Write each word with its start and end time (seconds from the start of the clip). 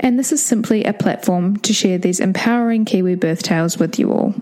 and 0.00 0.18
this 0.18 0.32
is 0.32 0.42
simply 0.42 0.84
a 0.84 0.92
platform 0.92 1.56
to 1.58 1.72
share 1.72 1.98
these 1.98 2.20
empowering 2.20 2.84
Kiwi 2.84 3.14
birth 3.14 3.42
tales 3.42 3.78
with 3.78 3.98
you 3.98 4.12
all. 4.12 4.34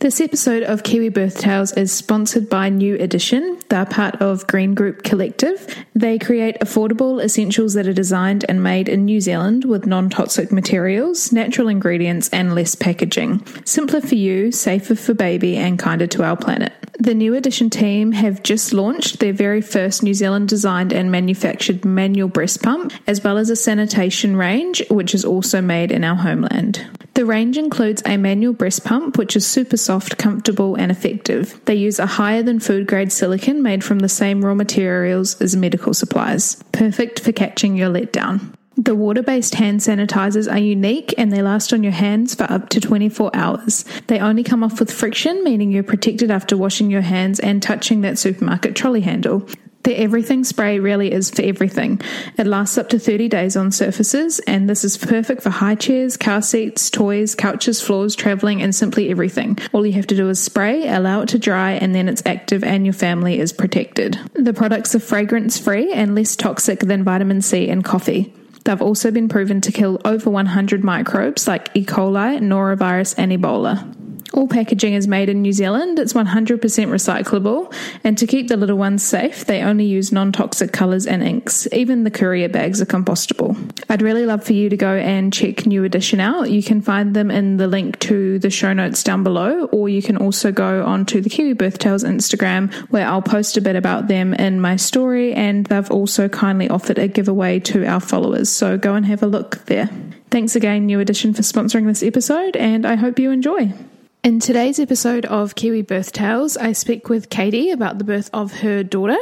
This 0.00 0.20
episode 0.20 0.64
of 0.64 0.82
Kiwi 0.82 1.10
Birth 1.10 1.38
Tales 1.38 1.72
is 1.74 1.92
sponsored 1.92 2.48
by 2.48 2.68
New 2.68 2.96
Edition. 2.96 3.60
They're 3.68 3.86
part 3.86 4.16
of 4.16 4.46
Green 4.48 4.74
Group 4.74 5.04
Collective. 5.04 5.84
They 5.94 6.18
create 6.18 6.58
affordable 6.58 7.22
essentials 7.22 7.74
that 7.74 7.86
are 7.86 7.92
designed 7.92 8.44
and 8.48 8.64
made 8.64 8.88
in 8.88 9.04
New 9.04 9.20
Zealand 9.20 9.64
with 9.64 9.86
non 9.86 10.10
toxic 10.10 10.50
materials, 10.50 11.30
natural 11.30 11.68
ingredients, 11.68 12.28
and 12.30 12.54
less 12.54 12.74
packaging. 12.74 13.46
Simpler 13.64 14.00
for 14.00 14.16
you, 14.16 14.50
safer 14.50 14.96
for 14.96 15.14
baby, 15.14 15.56
and 15.56 15.78
kinder 15.78 16.08
to 16.08 16.24
our 16.24 16.36
planet. 16.36 16.72
The 16.98 17.14
New 17.14 17.34
Edition 17.34 17.70
team 17.70 18.12
have 18.12 18.42
just 18.42 18.72
launched 18.72 19.18
their 19.18 19.32
very 19.32 19.62
first 19.62 20.02
New 20.02 20.12
Zealand 20.12 20.48
designed 20.48 20.92
and 20.92 21.10
manufactured 21.10 21.84
manual 21.84 22.28
breast 22.28 22.62
pump, 22.62 22.92
as 23.06 23.24
well 23.24 23.38
as 23.38 23.48
a 23.48 23.56
sanitation 23.56 24.36
range, 24.36 24.82
which 24.90 25.14
is 25.14 25.24
also 25.24 25.62
made 25.62 25.90
in 25.90 26.04
our 26.04 26.16
homeland. 26.16 26.86
The 27.14 27.24
range 27.24 27.58
includes 27.58 28.02
a 28.04 28.16
manual 28.16 28.52
breast 28.52 28.84
pump, 28.84 29.16
which 29.16 29.36
is 29.36 29.46
super 29.46 29.76
soft, 29.76 30.18
comfortable, 30.18 30.74
and 30.76 30.90
effective. 30.92 31.60
They 31.64 31.74
use 31.74 31.98
a 31.98 32.06
higher 32.06 32.42
than 32.42 32.60
food 32.60 32.86
grade 32.86 33.10
silicone 33.10 33.62
made 33.62 33.82
from 33.82 34.00
the 34.00 34.08
same 34.08 34.44
raw 34.44 34.54
materials 34.54 35.40
as 35.40 35.56
medical 35.56 35.94
supplies. 35.94 36.62
Perfect 36.72 37.20
for 37.20 37.32
catching 37.32 37.76
your 37.76 37.90
letdown. 37.90 38.54
The 38.76 38.94
water 38.94 39.22
based 39.22 39.56
hand 39.56 39.80
sanitizers 39.80 40.50
are 40.50 40.58
unique 40.58 41.14
and 41.18 41.30
they 41.30 41.42
last 41.42 41.72
on 41.72 41.82
your 41.82 41.92
hands 41.92 42.34
for 42.34 42.44
up 42.44 42.70
to 42.70 42.80
24 42.80 43.30
hours. 43.34 43.84
They 44.06 44.18
only 44.18 44.42
come 44.42 44.64
off 44.64 44.80
with 44.80 44.90
friction, 44.90 45.44
meaning 45.44 45.72
you're 45.72 45.82
protected 45.82 46.30
after 46.30 46.56
washing 46.56 46.90
your 46.90 47.02
hands 47.02 47.38
and 47.38 47.62
touching 47.62 48.00
that 48.00 48.18
supermarket 48.18 48.74
trolley 48.74 49.02
handle. 49.02 49.46
The 49.84 49.98
everything 49.98 50.44
spray 50.44 50.78
really 50.78 51.10
is 51.10 51.30
for 51.30 51.42
everything. 51.42 52.00
It 52.38 52.46
lasts 52.46 52.78
up 52.78 52.88
to 52.90 53.00
30 53.00 53.28
days 53.28 53.56
on 53.56 53.72
surfaces, 53.72 54.38
and 54.46 54.70
this 54.70 54.84
is 54.84 54.96
perfect 54.96 55.42
for 55.42 55.50
high 55.50 55.74
chairs, 55.74 56.16
car 56.16 56.40
seats, 56.40 56.88
toys, 56.88 57.34
couches, 57.34 57.82
floors, 57.82 58.14
traveling, 58.14 58.62
and 58.62 58.72
simply 58.72 59.10
everything. 59.10 59.58
All 59.72 59.84
you 59.84 59.94
have 59.94 60.06
to 60.06 60.16
do 60.16 60.28
is 60.28 60.40
spray, 60.40 60.88
allow 60.88 61.22
it 61.22 61.30
to 61.30 61.38
dry, 61.38 61.72
and 61.72 61.96
then 61.96 62.08
it's 62.08 62.22
active 62.24 62.62
and 62.62 62.86
your 62.86 62.92
family 62.92 63.40
is 63.40 63.52
protected. 63.52 64.18
The 64.34 64.54
products 64.54 64.94
are 64.94 65.00
fragrance 65.00 65.58
free 65.58 65.92
and 65.92 66.14
less 66.14 66.36
toxic 66.36 66.80
than 66.80 67.02
vitamin 67.02 67.42
C 67.42 67.68
and 67.68 67.82
coffee. 67.82 68.32
They've 68.64 68.82
also 68.82 69.10
been 69.10 69.28
proven 69.28 69.60
to 69.62 69.72
kill 69.72 70.00
over 70.04 70.30
100 70.30 70.84
microbes 70.84 71.48
like 71.48 71.70
E. 71.74 71.84
coli, 71.84 72.38
norovirus, 72.38 73.14
and 73.18 73.32
Ebola. 73.32 74.01
All 74.34 74.48
packaging 74.48 74.94
is 74.94 75.06
made 75.06 75.28
in 75.28 75.42
New 75.42 75.52
Zealand. 75.52 75.98
It's 75.98 76.14
100% 76.14 76.58
recyclable. 76.58 77.72
And 78.02 78.16
to 78.16 78.26
keep 78.26 78.48
the 78.48 78.56
little 78.56 78.78
ones 78.78 79.02
safe, 79.02 79.44
they 79.44 79.62
only 79.62 79.84
use 79.84 80.10
non 80.10 80.32
toxic 80.32 80.72
colours 80.72 81.06
and 81.06 81.22
inks. 81.22 81.68
Even 81.72 82.04
the 82.04 82.10
courier 82.10 82.48
bags 82.48 82.80
are 82.80 82.86
compostable. 82.86 83.56
I'd 83.90 84.00
really 84.00 84.24
love 84.24 84.42
for 84.42 84.54
you 84.54 84.70
to 84.70 84.76
go 84.76 84.96
and 84.96 85.32
check 85.32 85.66
New 85.66 85.84
Edition 85.84 86.18
out. 86.18 86.50
You 86.50 86.62
can 86.62 86.80
find 86.80 87.14
them 87.14 87.30
in 87.30 87.58
the 87.58 87.66
link 87.66 87.98
to 88.00 88.38
the 88.38 88.48
show 88.48 88.72
notes 88.72 89.02
down 89.02 89.22
below, 89.22 89.66
or 89.66 89.88
you 89.88 90.00
can 90.00 90.16
also 90.16 90.50
go 90.50 90.84
onto 90.84 91.20
the 91.20 91.28
Kiwi 91.28 91.52
Birth 91.52 91.78
Tales 91.78 92.04
Instagram 92.04 92.72
where 92.90 93.06
I'll 93.06 93.22
post 93.22 93.56
a 93.56 93.60
bit 93.60 93.76
about 93.76 94.08
them 94.08 94.32
in 94.34 94.60
my 94.60 94.76
story. 94.76 95.34
And 95.34 95.66
they've 95.66 95.90
also 95.90 96.28
kindly 96.28 96.70
offered 96.70 96.98
a 96.98 97.06
giveaway 97.06 97.60
to 97.60 97.84
our 97.84 98.00
followers. 98.00 98.48
So 98.48 98.78
go 98.78 98.94
and 98.94 99.04
have 99.04 99.22
a 99.22 99.26
look 99.26 99.64
there. 99.66 99.90
Thanks 100.30 100.56
again, 100.56 100.86
New 100.86 101.00
Edition, 101.00 101.34
for 101.34 101.42
sponsoring 101.42 101.86
this 101.86 102.02
episode, 102.02 102.56
and 102.56 102.86
I 102.86 102.94
hope 102.94 103.18
you 103.18 103.30
enjoy. 103.30 103.74
In 104.24 104.38
today's 104.38 104.78
episode 104.78 105.26
of 105.26 105.56
Kiwi 105.56 105.82
Birth 105.82 106.12
Tales, 106.12 106.56
I 106.56 106.70
speak 106.74 107.08
with 107.08 107.28
Katie 107.28 107.72
about 107.72 107.98
the 107.98 108.04
birth 108.04 108.30
of 108.32 108.52
her 108.60 108.84
daughter. 108.84 109.18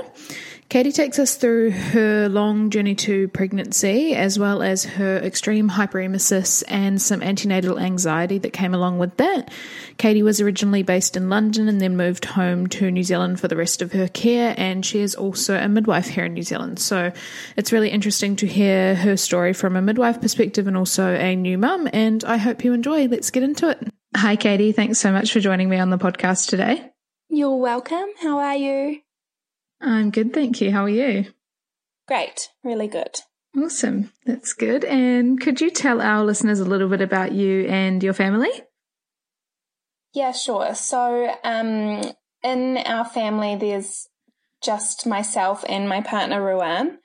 Katie 0.69 0.93
takes 0.93 1.19
us 1.19 1.37
through 1.37 1.71
her 1.71 2.29
long 2.29 2.69
journey 2.69 2.95
to 2.97 3.27
pregnancy, 3.29 4.15
as 4.15 4.39
well 4.39 4.63
as 4.63 4.85
her 4.85 5.17
extreme 5.17 5.71
hyperemesis 5.71 6.63
and 6.69 7.01
some 7.01 7.23
antenatal 7.23 7.79
anxiety 7.79 8.37
that 8.41 8.53
came 8.53 8.75
along 8.75 8.99
with 8.99 9.17
that. 9.17 9.51
Katie 9.97 10.23
was 10.23 10.39
originally 10.39 10.83
based 10.83 11.17
in 11.17 11.31
London 11.31 11.67
and 11.67 11.81
then 11.81 11.97
moved 11.97 12.27
home 12.27 12.67
to 12.67 12.91
New 12.91 13.03
Zealand 13.03 13.41
for 13.41 13.49
the 13.49 13.57
rest 13.57 13.81
of 13.81 13.93
her 13.93 14.07
care, 14.07 14.55
and 14.59 14.85
she 14.85 15.01
is 15.01 15.15
also 15.15 15.57
a 15.57 15.67
midwife 15.67 16.09
here 16.09 16.27
in 16.27 16.35
New 16.35 16.43
Zealand. 16.43 16.79
So 16.79 17.11
it's 17.57 17.73
really 17.73 17.89
interesting 17.89 18.37
to 18.37 18.47
hear 18.47 18.97
her 18.97 19.17
story 19.17 19.55
from 19.55 19.77
a 19.77 19.83
midwife 19.83 20.21
perspective 20.21 20.67
and 20.67 20.77
also 20.77 21.15
a 21.15 21.35
new 21.35 21.57
mum, 21.57 21.89
and 21.91 22.23
I 22.25 22.37
hope 22.37 22.65
you 22.65 22.75
enjoy. 22.75 23.07
Let's 23.07 23.31
get 23.31 23.43
into 23.43 23.71
it. 23.71 23.89
Hi, 24.17 24.37
Katie. 24.37 24.73
Thanks 24.73 24.99
so 24.99 25.13
much 25.13 25.33
for 25.33 25.41
joining 25.41 25.69
me 25.69 25.79
on 25.79 25.91
the 25.91 25.99
podcast 25.99 26.49
today. 26.49 26.91
You're 27.29 27.57
welcome. 27.57 28.07
How 28.21 28.39
are 28.39 28.57
you? 28.57 29.01
I'm 29.81 30.11
good, 30.11 30.35
thank 30.35 30.61
you. 30.61 30.73
How 30.73 30.85
are 30.85 30.89
you? 30.89 31.27
Great. 32.09 32.49
Really 32.65 32.89
good. 32.89 33.21
Awesome. 33.57 34.13
That's 34.27 34.53
good. 34.53 34.85
And 34.85 35.41
could 35.41 35.61
you 35.61 35.71
tell 35.71 36.01
our 36.01 36.25
listeners 36.25 36.61
a 36.61 36.65
little 36.65 36.89
bit 36.89 37.01
about 37.01 37.33
you 37.33 37.67
and 37.67 38.03
your 38.03 38.13
family? 38.13 38.51
Yeah, 40.13 40.33
sure. 40.33 40.75
So, 40.75 41.33
um, 41.45 42.03
in 42.43 42.79
our 42.79 43.05
family, 43.05 43.57
there's 43.57 44.09
just 44.63 45.07
myself 45.07 45.65
and 45.69 45.89
my 45.89 46.01
partner, 46.01 46.43
Ruan. 46.43 46.99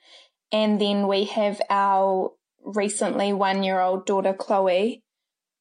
And 0.52 0.80
then 0.80 1.06
we 1.06 1.24
have 1.24 1.60
our 1.70 2.32
recently 2.64 3.32
one 3.32 3.62
year 3.62 3.80
old 3.80 4.06
daughter, 4.06 4.32
Chloe. 4.32 5.02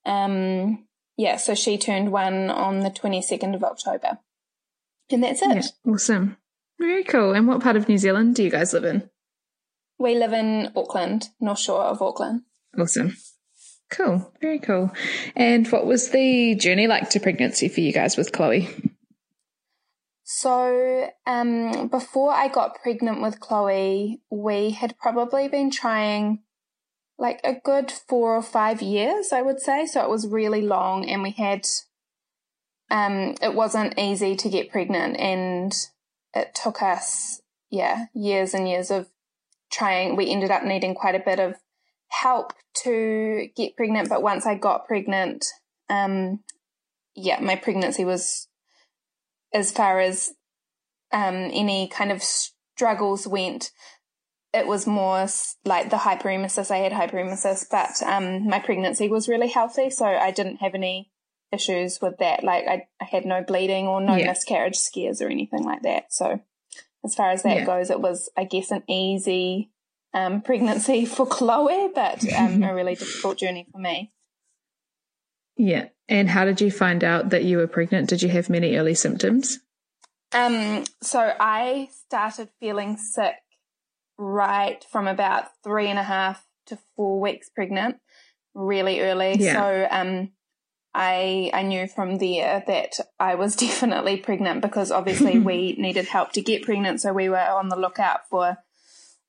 Um, 0.06 0.88
yeah, 1.18 1.38
so 1.38 1.56
she 1.56 1.78
turned 1.78 2.12
one 2.12 2.50
on 2.50 2.81
the 2.81 2.90
22nd 2.90 3.56
of 3.56 3.64
October. 3.64 4.20
And 5.09 5.24
that's 5.24 5.42
it. 5.42 5.56
Yeah, 5.56 5.94
awesome. 5.94 6.38
Very 6.80 7.03
cool. 7.03 7.34
And 7.34 7.48
what 7.48 7.62
part 7.62 7.76
of 7.76 7.88
New 7.88 7.98
Zealand 7.98 8.36
do 8.36 8.44
you 8.44 8.50
guys 8.50 8.74
live 8.74 8.84
in? 8.84 9.09
We 9.98 10.16
live 10.16 10.34
in 10.34 10.72
Auckland, 10.76 11.30
North 11.40 11.59
Shore 11.59 11.84
of 11.84 12.02
Auckland. 12.02 12.42
Awesome. 12.78 13.16
Cool. 13.92 14.34
Very 14.42 14.59
cool. 14.59 14.92
And 15.36 15.68
what 15.68 15.86
was 15.86 16.09
the 16.09 16.56
journey 16.56 16.88
like 16.88 17.09
to 17.12 17.20
pregnancy 17.20 17.70
for 17.70 17.82
you 17.82 17.94
guys 17.94 18.18
with 18.18 18.32
Chloe? 18.32 18.68
So, 20.24 21.08
um, 21.28 21.88
before 21.88 22.34
I 22.34 22.47
got 22.47 22.82
pregnant 22.82 23.22
with 23.22 23.40
Chloe, 23.40 24.22
we 24.32 24.72
had 24.72 24.97
probably 24.97 25.47
been 25.47 25.70
trying 25.70 26.40
like 27.18 27.40
a 27.44 27.56
good 27.64 27.92
four 27.92 28.35
or 28.35 28.41
five 28.41 28.82
years, 28.82 29.32
I 29.32 29.41
would 29.41 29.59
say. 29.59 29.85
So 29.85 30.03
it 30.03 30.09
was 30.09 30.28
really 30.28 30.62
long 30.62 31.08
and 31.08 31.23
we 31.23 31.32
had, 31.32 31.66
um, 32.91 33.35
it 33.41 33.53
wasn't 33.53 33.97
easy 33.97 34.35
to 34.35 34.50
get 34.50 34.72
pregnant 34.72 35.17
and 35.17 35.73
it 36.34 36.53
took 36.53 36.82
us, 36.82 37.41
yeah, 37.70 38.06
years 38.14 38.53
and 38.53 38.67
years 38.67 38.91
of 38.91 39.09
trying. 39.72 40.16
We 40.16 40.29
ended 40.29 40.52
up 40.52 40.64
needing 40.64 40.94
quite 40.94 41.16
a 41.16 41.23
bit 41.23 41.40
of 41.40 41.56
help 42.09 42.53
to 42.84 43.47
get 43.56 43.78
pregnant. 43.78 44.09
But 44.09 44.22
once 44.22 44.46
I 44.46 44.56
got 44.56 44.88
pregnant, 44.88 45.46
um, 45.90 46.44
yeah, 47.16 47.40
my 47.40 47.56
pregnancy 47.56 48.03
was 48.03 48.47
as 49.53 49.72
far 49.72 50.02
as, 50.02 50.34
um, 51.14 51.35
any 51.35 51.88
kind 51.88 52.12
of 52.12 52.22
struggles 52.22 53.26
went, 53.26 53.72
it 54.55 54.67
was 54.67 54.87
more 54.87 55.28
like 55.66 55.90
the 55.90 55.97
hyperemesis. 55.97 56.72
I 56.72 56.78
had 56.78 56.93
hyperemesis, 56.93 57.66
but 57.69 58.02
um, 58.07 58.47
my 58.47 58.59
pregnancy 58.59 59.09
was 59.09 59.28
really 59.28 59.49
healthy, 59.49 59.90
so 59.90 60.05
I 60.05 60.31
didn't 60.31 60.57
have 60.57 60.75
any 60.75 61.11
issues 61.52 61.99
with 62.02 62.17
that. 62.19 62.43
Like 62.43 62.66
I, 62.66 62.87
I 63.02 63.05
had 63.05 63.25
no 63.25 63.43
bleeding 63.43 63.87
or 63.87 63.99
no 63.99 64.16
yeah. 64.16 64.28
miscarriage 64.28 64.78
scares 64.78 65.22
or 65.22 65.28
anything 65.28 65.63
like 65.63 65.81
that. 65.81 66.13
So 66.13 66.40
as 67.03 67.16
far 67.16 67.31
as 67.31 67.43
that 67.43 67.57
yeah. 67.57 67.66
goes, 67.66 67.90
it 67.90 67.99
was, 67.99 68.29
I 68.37 68.46
guess, 68.46 68.72
an 68.72 68.84
easy 68.87 69.72
um, 70.13 70.41
pregnancy 70.41 71.05
for 71.05 71.25
Chloe, 71.25 71.90
but 71.93 72.23
um, 72.34 72.63
a 72.63 72.73
really 72.73 72.96
difficult 72.96 73.37
journey 73.37 73.67
for 73.72 73.78
me. 73.78 74.13
Yeah. 75.57 75.90
And 76.07 76.29
how 76.29 76.46
did 76.46 76.61
you 76.61 76.72
find 76.72 77.03
out 77.03 77.29
that 77.31 77.43
you 77.43 77.57
were 77.57 77.67
pregnant? 77.67 78.09
Did 78.09 78.22
you 78.22 78.29
have 78.29 78.49
many 78.49 78.78
early 78.78 78.96
symptoms? 78.96 79.59
Um, 80.34 80.84
so 81.02 81.34
I 81.40 81.90
started 81.91 82.49
feeling 82.59 82.97
sick 82.97 83.35
right 84.17 84.84
from 84.91 85.08
about 85.08 85.46
three 85.64 85.88
and 85.88 86.00
a 86.00 86.03
half 86.03 86.46
to 86.67 86.78
four 86.96 87.20
weeks 87.20 87.50
pregnant, 87.50 87.97
really 88.53 89.02
early. 89.02 89.35
Yeah. 89.38 89.53
So 89.53 89.88
um, 89.91 90.32
I 90.94 91.52
I 91.53 91.64
knew 91.64 91.88
from 91.88 92.17
there 92.17 92.64
that 92.67 93.00
I 93.20 93.35
was 93.35 93.56
definitely 93.67 94.17
pregnant 94.17 94.62
because 94.62 94.91
obviously 94.91 95.40
we 95.52 95.76
needed 95.78 96.08
help 96.08 96.32
to 96.34 96.41
get 96.41 96.64
pregnant, 96.64 97.02
so 97.02 97.14
we 97.14 97.29
were 97.29 97.38
on 97.38 97.70
the 97.70 97.76
lookout 97.76 98.22
for 98.29 98.58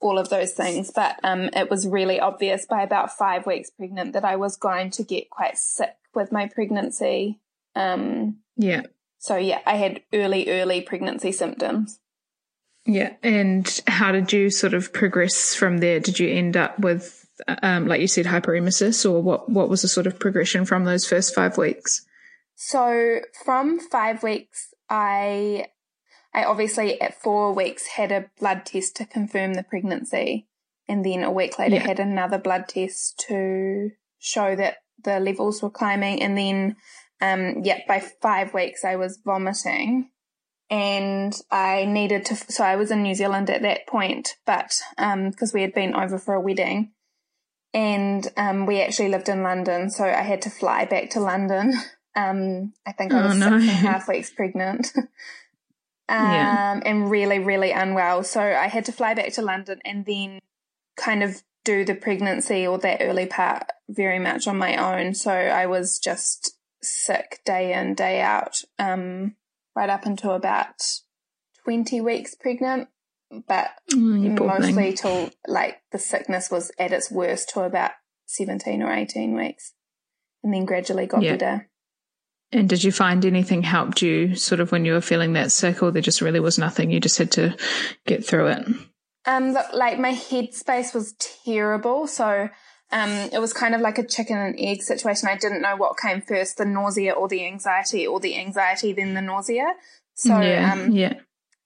all 0.00 0.18
of 0.18 0.28
those 0.28 0.52
things. 0.52 0.90
But 0.94 1.18
um, 1.24 1.50
it 1.54 1.70
was 1.70 1.86
really 1.86 2.20
obvious 2.20 2.66
by 2.66 2.82
about 2.82 3.16
five 3.16 3.46
weeks 3.46 3.70
pregnant 3.70 4.12
that 4.12 4.24
I 4.24 4.36
was 4.36 4.56
going 4.56 4.90
to 4.92 5.02
get 5.02 5.30
quite 5.30 5.58
sick 5.58 5.96
with 6.14 6.32
my 6.32 6.48
pregnancy. 6.48 7.40
Um, 7.74 8.38
yeah. 8.56 8.82
So 9.18 9.36
yeah, 9.36 9.60
I 9.66 9.76
had 9.76 10.02
early, 10.12 10.48
early 10.50 10.82
pregnancy 10.82 11.32
symptoms. 11.32 11.98
Yeah. 12.86 13.14
And 13.22 13.80
how 13.86 14.12
did 14.12 14.32
you 14.32 14.48
sort 14.50 14.72
of 14.72 14.92
progress 14.92 15.54
from 15.54 15.78
there? 15.78 16.00
Did 16.00 16.18
you 16.20 16.28
end 16.28 16.56
up 16.56 16.78
with, 16.78 17.26
um, 17.62 17.86
like 17.86 18.00
you 18.00 18.06
said, 18.06 18.26
hyperemesis 18.26 19.08
or 19.08 19.20
what, 19.20 19.48
what 19.48 19.68
was 19.68 19.82
the 19.82 19.88
sort 19.88 20.06
of 20.06 20.18
progression 20.18 20.64
from 20.64 20.84
those 20.84 21.06
first 21.06 21.34
five 21.34 21.58
weeks? 21.58 22.06
So 22.54 23.20
from 23.44 23.80
five 23.80 24.22
weeks, 24.22 24.72
I, 24.88 25.66
I 26.32 26.44
obviously 26.44 27.00
at 27.00 27.20
four 27.20 27.52
weeks 27.52 27.86
had 27.88 28.12
a 28.12 28.30
blood 28.38 28.64
test 28.64 28.96
to 28.96 29.04
confirm 29.04 29.54
the 29.54 29.64
pregnancy. 29.64 30.46
And 30.88 31.04
then 31.04 31.24
a 31.24 31.32
week 31.32 31.58
later 31.58 31.76
yeah. 31.76 31.86
had 31.86 31.98
another 31.98 32.38
blood 32.38 32.68
test 32.68 33.18
to 33.28 33.90
show 34.20 34.54
that 34.54 34.76
the 35.02 35.18
levels 35.18 35.60
were 35.60 35.70
climbing. 35.70 36.22
And 36.22 36.38
then, 36.38 36.76
um, 37.20 37.62
yeah, 37.64 37.80
by 37.88 38.00
five 38.22 38.54
weeks 38.54 38.84
I 38.84 38.94
was 38.94 39.18
vomiting 39.24 40.10
and 40.70 41.38
I 41.50 41.84
needed 41.84 42.24
to, 42.26 42.36
so 42.36 42.64
I 42.64 42.76
was 42.76 42.90
in 42.90 43.02
New 43.02 43.14
Zealand 43.14 43.50
at 43.50 43.62
that 43.62 43.86
point, 43.86 44.36
but, 44.44 44.80
um, 44.98 45.32
cause 45.32 45.52
we 45.52 45.62
had 45.62 45.74
been 45.74 45.94
over 45.94 46.18
for 46.18 46.34
a 46.34 46.40
wedding 46.40 46.92
and, 47.72 48.26
um, 48.36 48.66
we 48.66 48.80
actually 48.80 49.08
lived 49.08 49.28
in 49.28 49.42
London. 49.42 49.90
So 49.90 50.04
I 50.04 50.22
had 50.22 50.42
to 50.42 50.50
fly 50.50 50.84
back 50.84 51.10
to 51.10 51.20
London. 51.20 51.74
Um, 52.18 52.72
I 52.86 52.92
think 52.92 53.12
I 53.12 53.20
oh, 53.20 53.26
was 53.26 53.42
oh, 53.42 53.50
no. 53.50 53.60
six 53.60 53.76
and 53.76 53.86
a 53.86 53.90
half 53.90 54.08
weeks 54.08 54.30
pregnant. 54.30 54.90
um, 54.96 55.06
yeah. 56.08 56.80
and 56.82 57.10
really, 57.10 57.38
really 57.38 57.72
unwell. 57.72 58.22
So 58.22 58.40
I 58.40 58.68
had 58.68 58.86
to 58.86 58.92
fly 58.92 59.12
back 59.12 59.34
to 59.34 59.42
London 59.42 59.80
and 59.84 60.06
then 60.06 60.40
kind 60.96 61.22
of 61.22 61.42
do 61.66 61.84
the 61.84 61.94
pregnancy 61.94 62.66
or 62.66 62.78
that 62.78 63.02
early 63.02 63.26
part 63.26 63.64
very 63.88 64.18
much 64.18 64.46
on 64.46 64.56
my 64.56 64.76
own. 64.76 65.14
So 65.14 65.30
I 65.30 65.66
was 65.66 65.98
just 65.98 66.56
sick 66.80 67.40
day 67.44 67.74
in, 67.74 67.94
day 67.94 68.20
out, 68.20 68.62
um, 68.78 69.34
right 69.76 69.90
up 69.90 70.06
until 70.06 70.32
about 70.32 70.82
20 71.64 72.00
weeks 72.00 72.34
pregnant. 72.34 72.88
But 73.46 73.70
oh, 73.92 73.96
mostly 73.96 74.92
till 74.92 75.30
like 75.46 75.78
the 75.92 75.98
sickness 75.98 76.50
was 76.50 76.70
at 76.78 76.92
its 76.92 77.10
worst 77.10 77.50
till 77.52 77.64
about 77.64 77.90
17 78.26 78.82
or 78.82 78.92
18 78.92 79.36
weeks 79.36 79.72
and 80.42 80.54
then 80.54 80.64
gradually 80.64 81.06
got 81.06 81.22
yeah. 81.22 81.32
better. 81.32 81.68
And 82.52 82.68
did 82.68 82.84
you 82.84 82.92
find 82.92 83.24
anything 83.24 83.64
helped 83.64 84.00
you 84.00 84.36
sort 84.36 84.60
of 84.60 84.70
when 84.70 84.84
you 84.84 84.92
were 84.92 85.00
feeling 85.00 85.32
that 85.32 85.50
sick 85.50 85.82
or 85.82 85.90
there 85.90 86.00
just 86.00 86.20
really 86.20 86.38
was 86.38 86.58
nothing? 86.58 86.92
You 86.92 87.00
just 87.00 87.18
had 87.18 87.32
to 87.32 87.56
get 88.06 88.24
through 88.24 88.46
it? 88.48 88.66
Um, 89.26 89.52
look, 89.52 89.66
like 89.72 89.98
my 89.98 90.12
headspace 90.12 90.94
was 90.94 91.14
terrible. 91.44 92.06
So, 92.06 92.48
um, 92.92 93.10
it 93.32 93.40
was 93.40 93.52
kind 93.52 93.74
of 93.74 93.80
like 93.80 93.98
a 93.98 94.06
chicken 94.06 94.36
and 94.36 94.54
egg 94.58 94.82
situation. 94.82 95.28
I 95.28 95.36
didn't 95.36 95.62
know 95.62 95.76
what 95.76 95.98
came 95.98 96.20
first, 96.20 96.56
the 96.56 96.64
nausea 96.64 97.12
or 97.12 97.28
the 97.28 97.44
anxiety 97.44 98.06
or 98.06 98.20
the 98.20 98.38
anxiety, 98.38 98.92
then 98.92 99.14
the 99.14 99.22
nausea. 99.22 99.74
So, 100.14 100.40
yeah, 100.40 100.72
um, 100.72 100.92
yeah. 100.92 101.14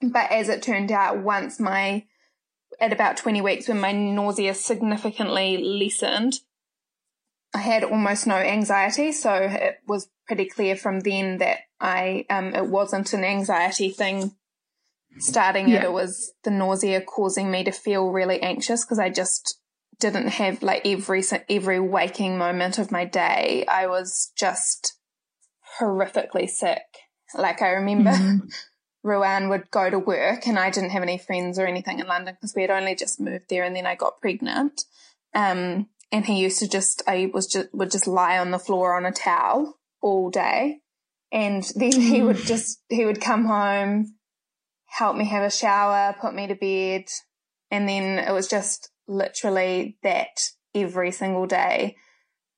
But 0.00 0.30
as 0.30 0.48
it 0.48 0.62
turned 0.62 0.90
out, 0.90 1.18
once 1.18 1.60
my, 1.60 2.04
at 2.80 2.92
about 2.92 3.18
20 3.18 3.42
weeks 3.42 3.68
when 3.68 3.80
my 3.80 3.92
nausea 3.92 4.54
significantly 4.54 5.58
lessened, 5.58 6.40
I 7.54 7.58
had 7.58 7.84
almost 7.84 8.26
no 8.26 8.36
anxiety. 8.36 9.12
So 9.12 9.34
it 9.34 9.78
was 9.86 10.08
pretty 10.26 10.46
clear 10.46 10.74
from 10.74 11.00
then 11.00 11.38
that 11.38 11.58
I, 11.80 12.24
um, 12.30 12.54
it 12.54 12.66
wasn't 12.66 13.12
an 13.12 13.24
anxiety 13.24 13.90
thing 13.90 14.34
starting 15.18 15.68
yeah. 15.68 15.78
it, 15.78 15.84
it 15.84 15.92
was 15.92 16.32
the 16.44 16.50
nausea 16.50 17.00
causing 17.00 17.50
me 17.50 17.64
to 17.64 17.72
feel 17.72 18.10
really 18.10 18.40
anxious 18.40 18.84
because 18.84 18.98
I 18.98 19.10
just 19.10 19.59
didn't 20.00 20.28
have 20.28 20.62
like 20.62 20.82
every 20.84 21.22
every 21.48 21.78
waking 21.78 22.38
moment 22.38 22.78
of 22.78 22.90
my 22.90 23.04
day. 23.04 23.64
I 23.66 23.86
was 23.86 24.32
just 24.36 24.94
horrifically 25.80 26.48
sick. 26.48 26.82
Like 27.34 27.62
I 27.62 27.70
remember 27.70 28.10
mm-hmm. 28.10 28.48
Ruan 29.02 29.48
would 29.48 29.70
go 29.70 29.88
to 29.88 29.98
work 29.98 30.46
and 30.46 30.58
I 30.58 30.70
didn't 30.70 30.90
have 30.90 31.02
any 31.02 31.18
friends 31.18 31.58
or 31.58 31.66
anything 31.66 32.00
in 32.00 32.06
London 32.06 32.34
because 32.34 32.54
we 32.54 32.62
had 32.62 32.70
only 32.70 32.94
just 32.94 33.20
moved 33.20 33.44
there 33.48 33.64
and 33.64 33.74
then 33.74 33.86
I 33.86 33.94
got 33.94 34.20
pregnant. 34.20 34.82
Um, 35.34 35.88
and 36.12 36.26
he 36.26 36.40
used 36.40 36.58
to 36.58 36.68
just, 36.68 37.02
I 37.06 37.30
was 37.32 37.46
just, 37.46 37.72
would 37.72 37.90
just 37.90 38.06
lie 38.06 38.38
on 38.38 38.50
the 38.50 38.58
floor 38.58 38.96
on 38.96 39.06
a 39.06 39.12
towel 39.12 39.78
all 40.02 40.30
day. 40.30 40.80
And 41.32 41.62
then 41.76 41.92
he 41.92 42.22
would 42.22 42.36
just, 42.38 42.82
he 42.88 43.04
would 43.04 43.20
come 43.20 43.44
home, 43.44 44.16
help 44.86 45.16
me 45.16 45.24
have 45.26 45.44
a 45.44 45.50
shower, 45.50 46.16
put 46.20 46.34
me 46.34 46.48
to 46.48 46.56
bed. 46.56 47.04
And 47.70 47.88
then 47.88 48.18
it 48.18 48.32
was 48.32 48.48
just 48.48 48.90
literally 49.10 49.98
that 50.02 50.40
every 50.74 51.10
single 51.10 51.46
day. 51.46 51.96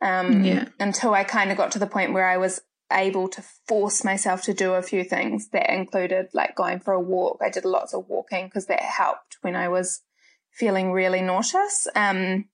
Um, 0.00 0.42
yeah. 0.42 0.66
until 0.80 1.14
I 1.14 1.22
kind 1.22 1.52
of 1.52 1.56
got 1.56 1.70
to 1.72 1.78
the 1.78 1.86
point 1.86 2.12
where 2.12 2.26
I 2.28 2.36
was 2.36 2.60
able 2.90 3.28
to 3.28 3.42
force 3.68 4.04
myself 4.04 4.42
to 4.42 4.52
do 4.52 4.74
a 4.74 4.82
few 4.82 5.04
things 5.04 5.48
that 5.50 5.72
included 5.72 6.26
like 6.34 6.56
going 6.56 6.80
for 6.80 6.92
a 6.92 7.00
walk. 7.00 7.38
I 7.40 7.50
did 7.50 7.64
lots 7.64 7.94
of 7.94 8.08
walking 8.08 8.46
because 8.46 8.66
that 8.66 8.80
helped 8.80 9.36
when 9.42 9.54
I 9.54 9.68
was 9.68 10.02
feeling 10.50 10.92
really 10.92 11.22
nauseous. 11.22 11.86
Um, 11.94 12.46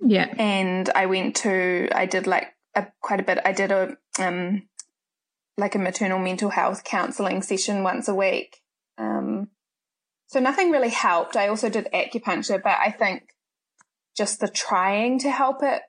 yeah. 0.00 0.34
And 0.36 0.90
I 0.90 1.06
went 1.06 1.36
to, 1.36 1.88
I 1.94 2.06
did 2.06 2.26
like 2.26 2.48
a, 2.74 2.88
quite 3.00 3.20
a 3.20 3.24
bit. 3.24 3.38
I 3.44 3.52
did 3.52 3.72
a, 3.72 3.96
um, 4.18 4.68
like 5.56 5.74
a 5.74 5.78
maternal 5.78 6.18
mental 6.18 6.50
health 6.50 6.84
counseling 6.84 7.40
session 7.42 7.82
once 7.82 8.08
a 8.08 8.14
week. 8.14 8.58
Um, 8.98 9.48
so 10.26 10.40
nothing 10.40 10.70
really 10.70 10.90
helped. 10.90 11.36
I 11.36 11.48
also 11.48 11.68
did 11.68 11.88
acupuncture, 11.94 12.62
but 12.62 12.76
I 12.78 12.90
think 12.90 13.22
just 14.16 14.40
the 14.40 14.48
trying 14.48 15.18
to 15.20 15.30
help 15.30 15.62
it 15.62 15.82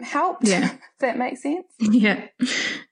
helped. 0.00 0.46
Yeah. 0.46 0.64
if 0.72 0.80
that 1.00 1.18
makes 1.18 1.42
sense. 1.42 1.66
Yeah. 1.78 2.26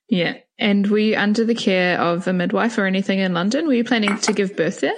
Yeah. 0.08 0.38
And 0.58 0.86
were 0.88 0.98
you 0.98 1.16
under 1.16 1.44
the 1.44 1.54
care 1.54 1.98
of 1.98 2.26
a 2.28 2.32
midwife 2.32 2.78
or 2.78 2.86
anything 2.86 3.18
in 3.18 3.34
London? 3.34 3.66
Were 3.66 3.74
you 3.74 3.84
planning 3.84 4.18
to 4.18 4.32
give 4.32 4.56
birth 4.56 4.80
there? 4.80 4.94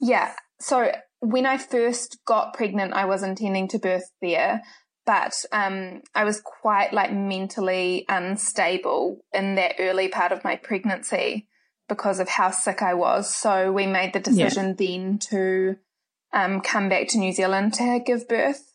Yeah. 0.00 0.32
So 0.60 0.92
when 1.20 1.46
I 1.46 1.58
first 1.58 2.18
got 2.26 2.54
pregnant, 2.54 2.94
I 2.94 3.06
was 3.06 3.22
intending 3.22 3.68
to 3.68 3.78
birth 3.78 4.10
there, 4.22 4.62
but 5.04 5.34
um, 5.52 6.02
I 6.14 6.24
was 6.24 6.40
quite 6.40 6.92
like 6.92 7.12
mentally 7.12 8.04
unstable 8.08 9.18
in 9.32 9.56
that 9.56 9.76
early 9.78 10.08
part 10.08 10.32
of 10.32 10.44
my 10.44 10.56
pregnancy 10.56 11.48
because 11.88 12.18
of 12.18 12.28
how 12.28 12.50
sick 12.50 12.82
I 12.82 12.94
was. 12.94 13.34
So 13.34 13.72
we 13.72 13.86
made 13.86 14.12
the 14.12 14.20
decision 14.20 14.76
yeah. 14.78 14.86
then 14.86 15.18
to 15.30 15.76
um, 16.36 16.60
come 16.60 16.88
back 16.88 17.08
to 17.08 17.18
New 17.18 17.32
Zealand 17.32 17.74
to 17.74 17.98
give 18.04 18.28
birth. 18.28 18.72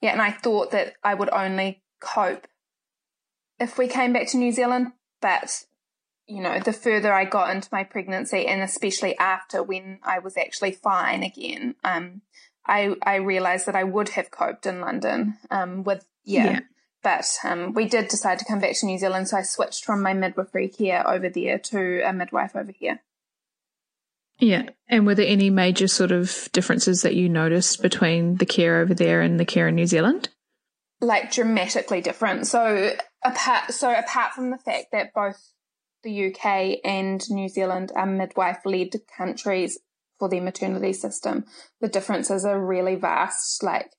Yeah, 0.00 0.12
and 0.12 0.22
I 0.22 0.30
thought 0.30 0.70
that 0.70 0.94
I 1.02 1.12
would 1.14 1.28
only 1.30 1.82
cope 2.00 2.46
if 3.58 3.76
we 3.76 3.88
came 3.88 4.12
back 4.12 4.28
to 4.28 4.38
New 4.38 4.52
Zealand, 4.52 4.92
but 5.20 5.64
you 6.26 6.40
know, 6.40 6.60
the 6.60 6.72
further 6.72 7.12
I 7.12 7.24
got 7.24 7.54
into 7.54 7.68
my 7.72 7.82
pregnancy 7.82 8.46
and 8.46 8.62
especially 8.62 9.18
after 9.18 9.62
when 9.62 9.98
I 10.04 10.20
was 10.20 10.36
actually 10.36 10.70
fine 10.70 11.24
again, 11.24 11.74
um, 11.82 12.22
I, 12.64 12.94
I 13.02 13.16
realized 13.16 13.66
that 13.66 13.74
I 13.74 13.82
would 13.82 14.10
have 14.10 14.30
coped 14.30 14.64
in 14.64 14.80
London, 14.80 15.38
um, 15.50 15.82
with, 15.82 16.06
yeah, 16.24 16.44
yeah. 16.44 16.60
But 17.02 17.26
um, 17.44 17.72
we 17.72 17.88
did 17.88 18.08
decide 18.08 18.38
to 18.38 18.44
come 18.44 18.60
back 18.60 18.76
to 18.78 18.86
New 18.86 18.98
Zealand, 18.98 19.26
so 19.26 19.38
I 19.38 19.42
switched 19.42 19.84
from 19.84 20.02
my 20.02 20.12
midwifery 20.12 20.68
care 20.68 21.06
over 21.08 21.28
there 21.30 21.58
to 21.58 22.02
a 22.06 22.12
midwife 22.12 22.54
over 22.54 22.72
here. 22.72 23.00
Yeah. 24.40 24.70
And 24.88 25.06
were 25.06 25.14
there 25.14 25.26
any 25.26 25.50
major 25.50 25.86
sort 25.86 26.10
of 26.10 26.48
differences 26.52 27.02
that 27.02 27.14
you 27.14 27.28
noticed 27.28 27.82
between 27.82 28.36
the 28.36 28.46
care 28.46 28.80
over 28.80 28.94
there 28.94 29.20
and 29.20 29.38
the 29.38 29.44
care 29.44 29.68
in 29.68 29.76
New 29.76 29.86
Zealand? 29.86 30.28
Like 31.00 31.30
dramatically 31.30 32.00
different. 32.00 32.46
So 32.46 32.94
apart 33.24 33.72
so 33.72 33.92
apart 33.92 34.32
from 34.32 34.50
the 34.50 34.58
fact 34.58 34.86
that 34.92 35.14
both 35.14 35.52
the 36.02 36.26
UK 36.32 36.78
and 36.84 37.22
New 37.30 37.48
Zealand 37.48 37.92
are 37.94 38.06
midwife 38.06 38.64
led 38.64 38.92
countries 39.16 39.78
for 40.18 40.28
their 40.28 40.42
maternity 40.42 40.92
system, 40.92 41.44
the 41.80 41.88
differences 41.88 42.44
are 42.44 42.60
really 42.60 42.96
vast. 42.96 43.62
Like 43.62 43.92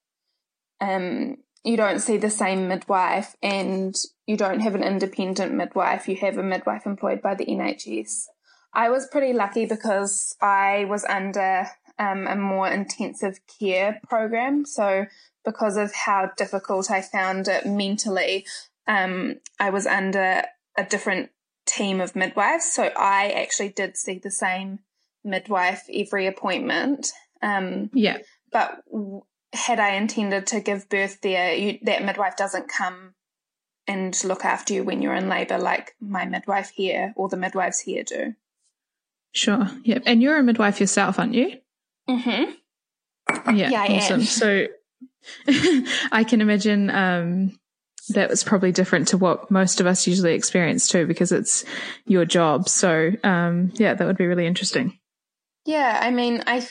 um 0.79 1.37
you 1.63 1.77
don't 1.77 1.99
see 1.99 2.17
the 2.17 2.29
same 2.29 2.67
midwife 2.67 3.35
and 3.41 3.95
you 4.25 4.35
don't 4.35 4.61
have 4.61 4.73
an 4.73 4.83
independent 4.83 5.53
midwife, 5.53 6.07
you 6.07 6.15
have 6.17 6.37
a 6.37 6.43
midwife 6.43 6.85
employed 6.85 7.21
by 7.21 7.35
the 7.35 7.45
NHS. 7.45 8.25
I 8.73 8.89
was 8.89 9.07
pretty 9.07 9.33
lucky 9.33 9.65
because 9.65 10.35
I 10.41 10.85
was 10.85 11.03
under 11.05 11.67
um, 11.99 12.27
a 12.27 12.35
more 12.35 12.69
intensive 12.69 13.39
care 13.59 13.99
program. 14.07 14.65
So 14.65 15.05
because 15.43 15.77
of 15.77 15.93
how 15.93 16.31
difficult 16.37 16.89
I 16.89 17.01
found 17.01 17.47
it 17.47 17.65
mentally, 17.65 18.45
um, 18.87 19.35
I 19.59 19.69
was 19.69 19.85
under 19.85 20.43
a 20.77 20.83
different 20.83 21.31
team 21.65 21.99
of 21.99 22.15
midwives. 22.15 22.71
So 22.71 22.91
I 22.95 23.29
actually 23.31 23.69
did 23.69 23.97
see 23.97 24.19
the 24.19 24.31
same 24.31 24.79
midwife 25.23 25.83
every 25.93 26.27
appointment. 26.27 27.11
Um, 27.41 27.89
yeah. 27.93 28.19
But 28.51 28.83
had 29.53 29.79
I 29.79 29.95
intended 29.95 30.47
to 30.47 30.59
give 30.59 30.89
birth 30.89 31.21
there, 31.21 31.53
you, 31.53 31.79
that 31.83 32.05
midwife 32.05 32.37
doesn't 32.37 32.69
come 32.69 33.15
and 33.87 34.17
look 34.23 34.45
after 34.45 34.73
you 34.73 34.83
when 34.83 35.01
you're 35.01 35.15
in 35.15 35.27
labour 35.27 35.57
like 35.57 35.95
my 35.99 36.25
midwife 36.25 36.69
here 36.69 37.13
or 37.15 37.29
the 37.29 37.37
midwives 37.37 37.81
here 37.81 38.03
do. 38.03 38.35
Sure. 39.33 39.69
Yep. 39.83 40.03
And 40.05 40.21
you're 40.21 40.37
a 40.37 40.43
midwife 40.43 40.79
yourself, 40.79 41.19
aren't 41.19 41.33
you? 41.33 41.57
Mm-hmm. 42.09 43.55
Yeah. 43.55 43.69
Yeah, 43.69 43.85
awesome. 43.89 44.21
So 44.23 44.67
I 46.11 46.23
can 46.27 46.41
imagine 46.41 46.89
um, 46.89 47.59
that 48.09 48.29
was 48.29 48.43
probably 48.43 48.71
different 48.71 49.09
to 49.09 49.17
what 49.17 49.49
most 49.49 49.79
of 49.79 49.87
us 49.87 50.07
usually 50.07 50.33
experience 50.33 50.87
too, 50.87 51.05
because 51.07 51.31
it's 51.31 51.63
your 52.05 52.25
job. 52.25 52.67
So 52.67 53.11
um, 53.23 53.71
yeah, 53.75 53.93
that 53.93 54.05
would 54.05 54.17
be 54.17 54.27
really 54.27 54.47
interesting. 54.47 54.99
Yeah, 55.65 55.99
I 56.01 56.11
mean, 56.11 56.43
I 56.47 56.67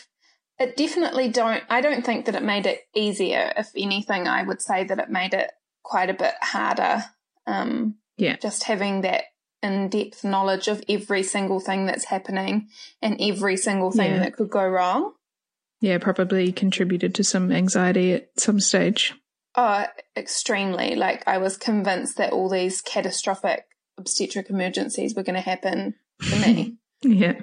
it 0.59 0.76
definitely 0.76 1.29
don't. 1.29 1.62
I 1.71 1.81
don't 1.81 2.05
think 2.05 2.26
that 2.26 2.35
it 2.35 2.43
made 2.43 2.67
it 2.67 2.81
easier. 2.95 3.52
If 3.57 3.71
anything, 3.76 4.29
I 4.29 4.43
would 4.43 4.61
say 4.61 4.85
that 4.85 4.99
it 4.99 5.09
made 5.09 5.33
it 5.33 5.50
quite 5.83 6.11
a 6.11 6.14
bit 6.14 6.35
harder. 6.43 7.05
Um, 7.47 7.97
Yeah. 8.19 8.37
just 8.37 8.64
having 8.64 9.00
that 9.02 9.25
in-depth 9.62 10.25
knowledge 10.25 10.69
of 10.69 10.83
every 10.88 11.23
single 11.23 11.61
thing 11.61 11.87
that's 11.87 12.07
happening 12.07 12.69
and 13.02 13.21
every 13.21 13.57
single 13.57 13.90
thing 13.90 14.12
Yeah. 14.12 14.19
that 14.21 14.35
could 14.37 14.50
go 14.50 14.67
wrong. 14.67 15.12
Yeah, 15.81 15.99
probably 15.99 16.52
contributed 16.52 17.14
to 17.17 17.25
some 17.25 17.50
anxiety 17.52 18.12
at 18.12 18.29
some 18.38 18.61
stage. 18.61 19.14
Oh, 19.57 19.85
extremely. 20.17 20.95
Like 20.95 21.23
I 21.26 21.38
was 21.38 21.57
convinced 21.57 22.17
that 22.19 22.33
all 22.33 22.49
these 22.49 22.81
catastrophic 22.81 23.64
obstetric 23.99 24.49
emergencies 24.50 25.14
were 25.14 25.23
going 25.23 25.35
to 25.35 25.40
happen 25.40 25.95
to 26.23 26.37
me. 26.37 26.76
Yeah. 27.02 27.40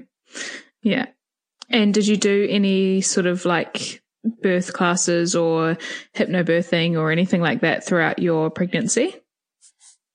Yeah. 0.83 1.07
And 1.69 1.91
did 1.91 2.05
you 2.07 2.15
do 2.15 2.45
any 2.47 3.01
sort 3.01 3.25
of 3.25 3.43
like 3.43 4.03
birth 4.43 4.71
classes 4.71 5.35
or 5.35 5.77
hypnobirthing 6.15 6.95
or 6.95 7.11
anything 7.11 7.41
like 7.41 7.61
that 7.61 7.83
throughout 7.83 8.19
your 8.19 8.51
pregnancy? 8.51 9.15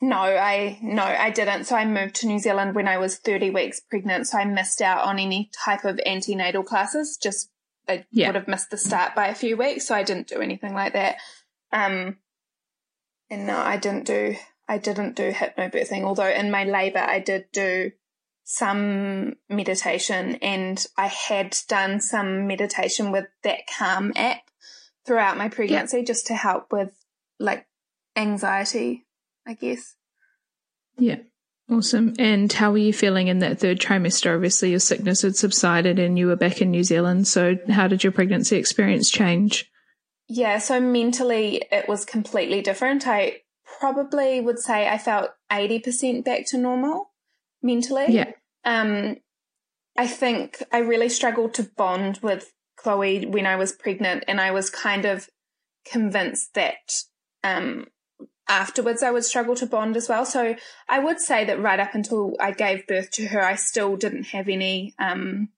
No, 0.04 0.16
I 0.18 0.80
no, 0.82 1.04
I 1.04 1.30
didn't. 1.30 1.64
So 1.64 1.76
I 1.76 1.84
moved 1.86 2.16
to 2.16 2.26
New 2.26 2.40
Zealand 2.40 2.74
when 2.74 2.88
I 2.88 2.98
was 2.98 3.18
30 3.18 3.50
weeks 3.50 3.78
pregnant, 3.78 4.26
so 4.26 4.36
I 4.36 4.44
missed 4.44 4.82
out 4.82 5.04
on 5.04 5.20
any 5.20 5.48
type 5.64 5.84
of 5.84 6.00
antenatal 6.04 6.64
classes. 6.64 7.16
Just 7.22 7.50
I 7.88 8.04
Yeah. 8.10 8.26
would 8.28 8.34
have 8.34 8.48
missed 8.48 8.70
the 8.70 8.76
start 8.78 9.14
by 9.14 9.28
a 9.28 9.34
few 9.34 9.56
weeks, 9.56 9.86
so 9.86 9.94
I 9.94 10.02
didn't 10.02 10.26
do 10.26 10.40
anything 10.40 10.74
like 10.74 10.94
that. 10.94 11.16
Um 11.72 12.18
and 13.30 13.46
no, 13.46 13.56
I 13.56 13.76
didn't 13.76 14.06
do 14.06 14.34
I 14.68 14.78
didn't 14.78 15.14
do 15.14 15.30
hypnobirthing, 15.30 16.02
although 16.02 16.28
in 16.28 16.50
my 16.50 16.64
labor 16.64 16.98
I 16.98 17.20
did 17.20 17.46
do 17.52 17.92
some 18.42 19.34
meditation 19.48 20.34
and 20.42 20.84
I 20.96 21.06
had 21.06 21.56
done 21.68 22.00
some 22.00 22.48
meditation 22.48 23.12
with 23.12 23.26
that 23.44 23.60
Calm 23.78 24.12
app 24.16 24.42
throughout 25.06 25.36
my 25.36 25.48
pregnancy 25.48 26.02
just 26.02 26.26
to 26.26 26.34
help 26.34 26.72
with 26.72 26.92
like 27.38 27.66
anxiety, 28.16 29.06
I 29.46 29.54
guess. 29.54 29.96
Yeah. 30.98 31.18
Awesome. 31.70 32.14
And 32.18 32.52
how 32.52 32.72
were 32.72 32.78
you 32.78 32.92
feeling 32.92 33.28
in 33.28 33.38
that 33.38 33.60
third 33.60 33.80
trimester? 33.80 34.34
Obviously, 34.34 34.70
your 34.70 34.80
sickness 34.80 35.22
had 35.22 35.36
subsided 35.36 35.98
and 35.98 36.18
you 36.18 36.26
were 36.26 36.36
back 36.36 36.60
in 36.60 36.70
New 36.70 36.84
Zealand. 36.84 37.26
So, 37.26 37.56
how 37.70 37.88
did 37.88 38.04
your 38.04 38.12
pregnancy 38.12 38.56
experience 38.56 39.10
change? 39.10 39.70
Yeah, 40.28 40.58
so 40.58 40.80
mentally 40.80 41.62
it 41.70 41.88
was 41.88 42.04
completely 42.04 42.62
different. 42.62 43.06
I 43.06 43.42
probably 43.78 44.40
would 44.40 44.58
say 44.58 44.88
I 44.88 44.98
felt 44.98 45.30
80% 45.50 46.24
back 46.24 46.46
to 46.48 46.58
normal 46.58 47.10
mentally. 47.62 48.06
Yeah. 48.08 48.32
Um, 48.64 49.16
I 49.96 50.06
think 50.06 50.62
I 50.72 50.78
really 50.78 51.08
struggled 51.08 51.54
to 51.54 51.64
bond 51.76 52.20
with 52.22 52.52
Chloe 52.76 53.26
when 53.26 53.46
I 53.46 53.56
was 53.56 53.72
pregnant, 53.72 54.24
and 54.26 54.40
I 54.40 54.50
was 54.50 54.70
kind 54.70 55.04
of 55.04 55.28
convinced 55.84 56.54
that 56.54 57.02
um, 57.44 57.86
afterwards 58.48 59.02
I 59.02 59.10
would 59.10 59.24
struggle 59.24 59.54
to 59.56 59.66
bond 59.66 59.96
as 59.96 60.08
well. 60.08 60.26
So 60.26 60.56
I 60.88 60.98
would 60.98 61.20
say 61.20 61.44
that 61.44 61.60
right 61.60 61.80
up 61.80 61.94
until 61.94 62.34
I 62.40 62.52
gave 62.52 62.86
birth 62.86 63.10
to 63.12 63.26
her, 63.26 63.42
I 63.42 63.54
still 63.54 63.96
didn't 63.96 64.24
have 64.24 64.48
any 64.48 64.94
um, 64.98 65.48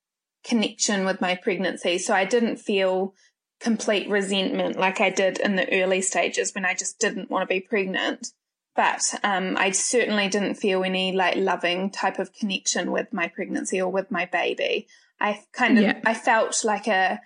connection 0.45 1.05
with 1.05 1.21
my 1.21 1.35
pregnancy. 1.35 1.99
So 1.99 2.15
I 2.15 2.25
didn't 2.25 2.57
feel 2.57 3.15
complete 3.61 4.09
resentment 4.09 4.79
like 4.79 5.01
I 5.01 5.11
did 5.11 5.39
in 5.39 5.57
the 5.57 5.83
early 5.83 6.03
stages 6.03 6.53
when 6.55 6.65
I 6.65 6.75
just 6.75 6.99
didn't 6.99 7.31
want 7.31 7.49
to 7.49 7.55
be 7.55 7.61
pregnant. 7.61 8.29
But 8.77 9.03
um, 9.23 9.57
I 9.57 9.71
certainly 9.71 10.29
didn't 10.29 10.57
feel 10.57 10.83
any 10.83 11.13
like 11.13 11.37
loving 11.37 11.91
type 11.91 12.19
of 12.19 12.33
connection 12.33 12.91
with 12.91 13.13
my 13.13 13.29
pregnancy 13.29 13.81
or 13.81 13.91
with 13.91 14.11
my 14.11 14.27
baby. 14.27 14.89
I 15.21 15.45
kind 15.53 15.79
of 15.79 15.85
Yeah. 15.85 16.01
I 16.05 16.15
felt 16.15 16.65
like 16.65 16.89
a 16.89 17.21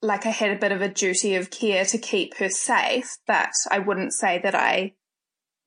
like 0.00 0.26
I 0.26 0.30
had 0.30 0.50
a 0.50 0.58
bit 0.58 0.72
of 0.72 0.82
a 0.82 0.88
duty 0.88 1.36
of 1.36 1.50
care 1.50 1.84
to 1.84 1.98
keep 1.98 2.36
her 2.38 2.48
safe, 2.48 3.18
but 3.26 3.52
I 3.70 3.78
wouldn't 3.78 4.14
say 4.14 4.40
that 4.42 4.54
I 4.54 4.94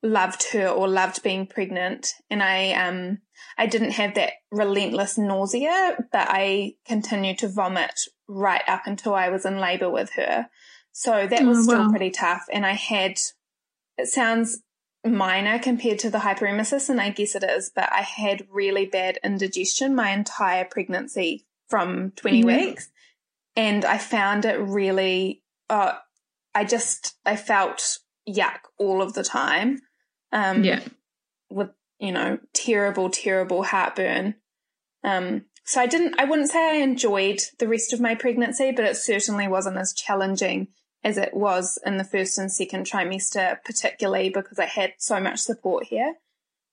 loved 0.06 0.52
her 0.52 0.68
or 0.68 0.88
loved 0.88 1.22
being 1.22 1.46
pregnant. 1.46 2.12
And 2.30 2.42
I 2.42 2.72
um 2.72 3.18
I 3.58 3.66
didn't 3.66 3.92
have 3.92 4.14
that 4.14 4.32
relentless 4.50 5.18
nausea, 5.18 5.96
but 6.12 6.26
I 6.30 6.74
continued 6.86 7.38
to 7.38 7.48
vomit 7.48 7.98
right 8.28 8.62
up 8.66 8.82
until 8.86 9.14
I 9.14 9.28
was 9.28 9.44
in 9.44 9.58
labor 9.58 9.90
with 9.90 10.12
her. 10.14 10.48
So 10.92 11.26
that 11.26 11.44
was 11.44 11.58
Oh, 11.58 11.62
still 11.62 11.90
pretty 11.90 12.10
tough. 12.10 12.44
And 12.52 12.64
I 12.66 12.72
had 12.72 13.18
it 13.98 14.08
sounds 14.08 14.62
minor 15.04 15.58
compared 15.58 15.98
to 16.00 16.10
the 16.10 16.18
hyperemesis, 16.18 16.88
and 16.90 17.00
I 17.00 17.10
guess 17.10 17.34
it 17.34 17.44
is, 17.44 17.70
but 17.74 17.90
I 17.92 18.00
had 18.02 18.46
really 18.50 18.86
bad 18.86 19.18
indigestion 19.24 19.94
my 19.94 20.10
entire 20.10 20.64
pregnancy 20.64 21.46
from 21.68 22.10
20 22.16 22.38
Yeah. 22.40 22.44
weeks. 22.44 22.90
And 23.54 23.84
I 23.84 23.98
found 23.98 24.44
it 24.44 24.58
really, 24.58 25.42
uh, 25.70 25.94
I 26.54 26.64
just, 26.64 27.16
I 27.24 27.36
felt 27.36 27.98
yuck 28.28 28.58
all 28.78 29.00
of 29.00 29.14
the 29.14 29.22
time. 29.22 29.80
Um, 30.36 30.62
Yeah. 30.64 30.80
with, 31.48 31.70
you 31.98 32.12
know, 32.12 32.38
terrible, 32.52 33.08
terrible 33.08 33.62
heartburn. 33.62 34.34
Um, 35.02 35.46
so 35.64 35.80
I 35.80 35.86
didn't, 35.86 36.20
I 36.20 36.24
wouldn't 36.24 36.50
say 36.50 36.70
I 36.70 36.82
enjoyed 36.82 37.40
the 37.58 37.68
rest 37.68 37.92
of 37.92 38.00
my 38.00 38.14
pregnancy, 38.14 38.70
but 38.70 38.84
it 38.84 38.96
certainly 38.96 39.48
wasn't 39.48 39.78
as 39.78 39.92
challenging 39.94 40.68
as 41.02 41.16
it 41.16 41.32
was 41.34 41.78
in 41.86 41.96
the 41.96 42.04
first 42.04 42.36
and 42.38 42.50
second 42.52 42.84
trimester, 42.86 43.58
particularly 43.64 44.28
because 44.28 44.58
I 44.58 44.66
had 44.66 44.94
so 44.98 45.20
much 45.20 45.38
support 45.38 45.86
here. 45.86 46.16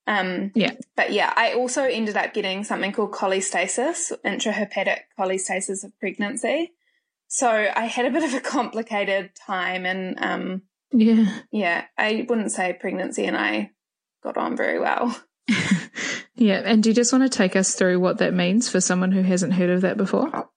Um, 0.07 0.51
Yeah. 0.55 0.73
but 0.95 1.11
yeah, 1.13 1.31
I 1.35 1.53
also 1.53 1.83
ended 1.83 2.17
up 2.17 2.33
getting 2.33 2.63
something 2.63 2.91
called 2.91 3.11
cholestasis, 3.13 4.11
intrahepatic 4.25 5.01
cholestasis 5.17 5.83
of 5.83 5.97
pregnancy. 5.99 6.73
So 7.27 7.47
I 7.49 7.85
had 7.85 8.05
a 8.05 8.11
bit 8.11 8.23
of 8.23 8.33
a 8.33 8.41
complicated 8.41 9.33
time 9.35 9.85
and, 9.85 10.17
um, 10.19 10.63
Yeah. 10.93 11.39
yeah, 11.51 11.85
I 11.97 12.25
wouldn't 12.29 12.51
say 12.51 12.77
pregnancy 12.79 13.25
and 13.25 13.35
I 13.35 13.71
got 14.23 14.37
on 14.37 14.55
very 14.55 14.79
well. 14.79 15.19
Yeah. 16.35 16.61
And 16.65 16.81
do 16.81 16.89
you 16.89 16.95
just 16.95 17.13
want 17.13 17.23
to 17.23 17.37
take 17.37 17.55
us 17.55 17.75
through 17.75 17.99
what 17.99 18.17
that 18.17 18.33
means 18.33 18.67
for 18.69 18.81
someone 18.81 19.11
who 19.11 19.21
hasn't 19.21 19.53
heard 19.53 19.69
of 19.69 19.81
that 19.81 19.97
before? 19.97 20.49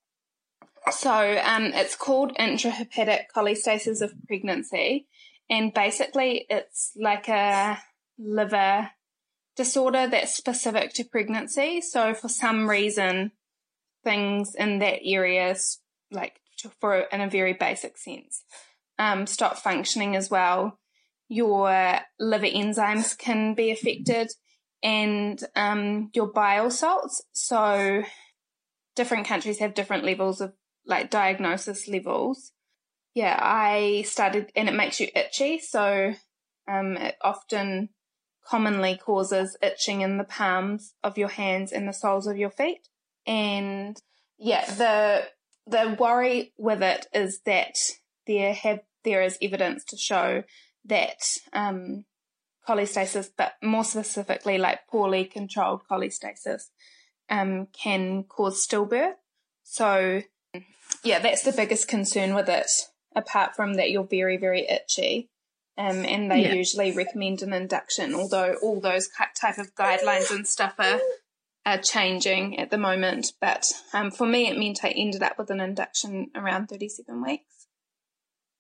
So 0.91 1.11
um, 1.45 1.65
it's 1.75 1.97
called 1.97 2.35
intrahepatic 2.37 3.25
cholestasis 3.35 4.01
of 4.01 4.15
pregnancy, 4.27 5.07
and 5.51 5.75
basically 5.75 6.47
it's 6.49 6.93
like 6.97 7.29
a 7.29 7.79
liver 8.19 8.91
disorder 9.57 10.07
that's 10.07 10.37
specific 10.37 10.93
to 10.95 11.05
pregnancy. 11.05 11.81
So 11.81 12.15
for 12.15 12.29
some 12.29 12.71
reason, 12.71 13.33
things 14.05 14.55
in 14.55 14.79
that 14.79 15.01
area, 15.05 15.57
like 16.11 16.41
to- 16.59 16.71
for 16.81 17.01
in 17.01 17.21
a 17.21 17.29
very 17.29 17.53
basic 17.53 17.99
sense, 17.99 18.45
um, 18.99 19.27
stop 19.27 19.57
functioning 19.59 20.17
as 20.17 20.31
well. 20.31 20.79
Your 21.29 22.01
liver 22.19 22.47
enzymes 22.47 23.19
can 23.19 23.55
be 23.55 23.71
affected, 23.71 24.31
and 24.83 25.43
um, 25.55 26.11
your 26.15 26.29
bile 26.29 26.71
salts. 26.71 27.23
So 27.33 28.05
different 28.95 29.27
countries 29.27 29.59
have 29.59 29.75
different 29.75 30.05
levels 30.05 30.41
of 30.41 30.53
like 30.87 31.11
diagnosis 31.11 31.89
levels. 31.89 32.53
Yeah, 33.15 33.39
I 33.41 34.03
started, 34.07 34.53
and 34.55 34.69
it 34.69 34.75
makes 34.75 35.01
you 35.01 35.09
itchy. 35.15 35.59
So 35.59 36.15
um, 36.69 36.97
it 36.97 37.17
often 37.23 37.89
commonly 38.47 38.97
causes 38.97 39.57
itching 39.63 40.03
in 40.03 40.19
the 40.19 40.25
palms 40.25 40.95
of 41.03 41.19
your 41.19 41.29
hands 41.29 41.73
and 41.73 41.89
the 41.89 41.93
soles 41.93 42.27
of 42.27 42.37
your 42.37 42.51
feet. 42.51 42.89
And 43.27 44.01
yeah, 44.39 44.65
the 44.67 45.25
the 45.67 45.97
worry 45.99 46.53
with 46.57 46.83
it 46.83 47.07
is 47.13 47.41
that 47.41 47.75
there 48.27 48.55
have 48.55 48.81
there 49.07 49.23
is 49.23 49.39
evidence 49.41 49.85
to 49.87 49.97
show 49.97 50.43
that 50.85 51.17
um, 51.55 52.05
cholestasis, 52.69 53.31
but 53.37 53.55
more 53.63 53.85
specifically, 53.85 54.59
like 54.59 54.87
poorly 54.91 55.25
controlled 55.25 55.81
cholestasis, 55.91 56.65
um, 57.31 57.69
can 57.73 58.25
cause 58.25 58.67
stillbirth. 58.67 59.15
So 59.63 60.23
yeah, 61.03 61.19
that's 61.21 61.43
the 61.43 61.53
biggest 61.53 61.89
concern 61.89 62.35
with 62.35 62.49
it. 62.49 62.67
Apart 63.15 63.57
from 63.57 63.75
that, 63.75 63.91
you're 63.91 64.05
very, 64.07 64.37
very 64.37 64.67
itchy. 64.69 65.31
Um, 65.79 66.05
and 66.05 66.31
they 66.31 66.43
Yeah. 66.43 66.55
usually 66.55 66.93
recommend 66.93 67.43
an 67.43 67.53
induction, 67.53 68.15
although 68.15 68.55
all 68.63 68.81
those 68.81 69.09
type 69.41 69.59
of 69.59 69.75
guidelines 69.75 70.31
and 70.35 70.47
stuff 70.47 70.75
are, 70.79 71.01
are 71.67 71.79
changing 71.79 72.59
at 72.59 72.71
the 72.71 72.79
moment. 72.79 73.33
But 73.41 73.71
um, 73.93 74.11
for 74.11 74.27
me, 74.27 74.49
it 74.49 74.59
meant 74.59 74.85
I 74.85 74.89
ended 74.89 75.23
up 75.23 75.37
with 75.39 75.51
an 75.51 75.61
induction 75.61 76.31
around 76.35 76.69
37 76.69 77.23
weeks. 77.23 77.45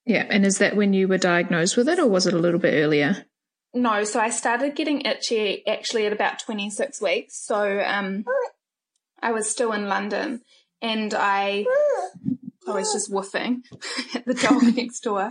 Yeah. 0.06 0.24
And 0.30 0.46
is 0.46 0.58
that 0.58 0.76
when 0.76 0.94
you 0.94 1.08
were 1.08 1.18
diagnosed 1.18 1.76
with 1.76 1.88
it, 1.88 1.98
or 1.98 2.06
was 2.06 2.26
it 2.26 2.34
a 2.34 2.38
little 2.38 2.60
bit 2.60 2.74
earlier? 2.74 3.26
No, 3.74 4.04
so 4.04 4.20
I 4.20 4.30
started 4.30 4.74
getting 4.74 5.02
itchy 5.02 5.66
actually 5.66 6.06
at 6.06 6.12
about 6.12 6.38
26 6.38 7.02
weeks. 7.02 7.36
So 7.44 7.82
um, 7.84 8.24
I 9.20 9.32
was 9.32 9.50
still 9.50 9.72
in 9.72 9.88
London 9.88 10.40
and 10.80 11.12
I, 11.12 11.66
I 12.66 12.72
was 12.72 12.92
just 12.92 13.12
woofing 13.12 13.62
at 14.14 14.24
the 14.24 14.34
dog 14.34 14.62
next 14.76 15.00
door. 15.00 15.28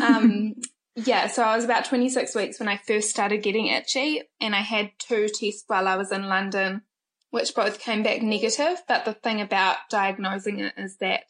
Um, 0.00 0.54
yeah, 0.94 1.26
so 1.26 1.42
I 1.42 1.56
was 1.56 1.64
about 1.64 1.86
26 1.86 2.36
weeks 2.36 2.60
when 2.60 2.68
I 2.68 2.76
first 2.76 3.10
started 3.10 3.42
getting 3.42 3.66
itchy 3.66 4.22
and 4.40 4.54
I 4.54 4.60
had 4.60 4.92
two 4.98 5.26
tests 5.28 5.64
while 5.66 5.88
I 5.88 5.96
was 5.96 6.12
in 6.12 6.28
London, 6.28 6.82
which 7.30 7.56
both 7.56 7.80
came 7.80 8.04
back 8.04 8.22
negative. 8.22 8.82
But 8.86 9.04
the 9.04 9.14
thing 9.14 9.40
about 9.40 9.78
diagnosing 9.90 10.60
it 10.60 10.74
is 10.76 10.98
that 10.98 11.24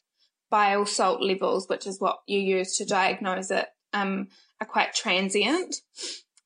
bile 0.55 0.87
salt 0.87 1.21
levels, 1.21 1.69
which 1.69 1.85
is 1.85 2.01
what 2.01 2.19
you 2.29 2.39
use 2.39 2.77
to 2.77 2.85
diagnose 2.85 3.51
it, 3.51 3.67
um, 3.93 4.29
are 4.61 4.67
quite 4.77 4.95
transient. 4.95 5.75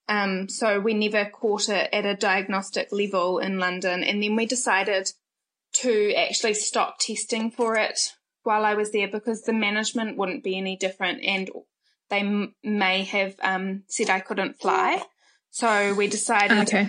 Um, 0.08 0.48
so 0.48 0.80
we 0.80 0.94
never 0.94 1.26
caught 1.26 1.68
it 1.68 1.90
at 1.92 2.06
a 2.06 2.16
diagnostic 2.16 2.88
level 2.90 3.38
in 3.38 3.58
London. 3.58 4.02
And 4.02 4.22
then 4.22 4.34
we 4.34 4.46
decided 4.46 5.04
to 5.82 6.14
actually 6.14 6.54
stop 6.54 6.98
testing 6.98 7.50
for 7.50 7.76
it 7.76 7.98
while 8.44 8.64
I 8.64 8.74
was 8.80 8.92
there 8.92 9.08
because 9.08 9.42
the 9.42 9.52
management 9.52 10.16
wouldn't 10.16 10.42
be 10.42 10.56
any 10.56 10.74
different 10.76 11.22
and 11.22 11.50
they 12.08 12.20
m- 12.20 12.54
may 12.64 13.04
have 13.04 13.34
um, 13.42 13.82
said 13.88 14.08
I 14.08 14.20
couldn't 14.20 14.58
fly. 14.58 15.02
So 15.50 15.92
we 15.92 16.06
decided 16.08 16.56
Okay. 16.66 16.88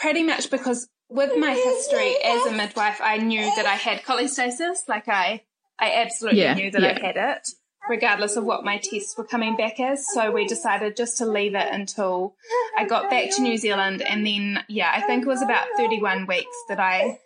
pretty 0.00 0.22
much 0.22 0.50
because 0.50 0.88
with 1.10 1.32
my 1.36 1.52
history 1.52 2.12
as 2.24 2.46
a 2.46 2.52
midwife, 2.52 3.00
I 3.02 3.18
knew 3.18 3.44
that 3.56 3.66
I 3.66 3.74
had 3.74 4.02
cholestasis. 4.02 4.78
Like 4.88 5.08
I, 5.08 5.42
I 5.78 5.92
absolutely 5.92 6.40
Yeah, 6.42 6.54
knew 6.54 6.70
that 6.70 6.82
yeah. 6.82 6.98
I 7.00 7.06
had 7.06 7.16
it, 7.16 7.48
regardless 7.88 8.36
of 8.36 8.44
what 8.44 8.64
my 8.64 8.78
tests 8.78 9.16
were 9.16 9.26
coming 9.26 9.56
back 9.56 9.78
as. 9.80 10.06
So 10.14 10.30
we 10.30 10.46
decided 10.46 10.96
just 10.96 11.18
to 11.18 11.26
leave 11.26 11.54
it 11.54 11.68
until 11.70 12.34
I 12.76 12.84
got 12.86 13.10
back 13.10 13.30
to 13.36 13.42
New 13.42 13.56
Zealand, 13.58 14.02
and 14.02 14.26
then 14.26 14.64
yeah, 14.68 14.90
I 14.94 15.02
think 15.02 15.22
it 15.24 15.28
was 15.28 15.42
about 15.42 15.66
thirty-one 15.76 16.26
weeks 16.26 16.56
that 16.68 16.80
I 16.80 17.18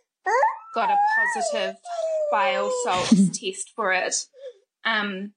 got 0.74 0.90
a 0.90 0.96
positive 1.16 1.76
bile 2.32 2.72
salts 2.84 3.38
test 3.40 3.70
for 3.74 3.92
it. 3.92 4.14
Um, 4.84 5.32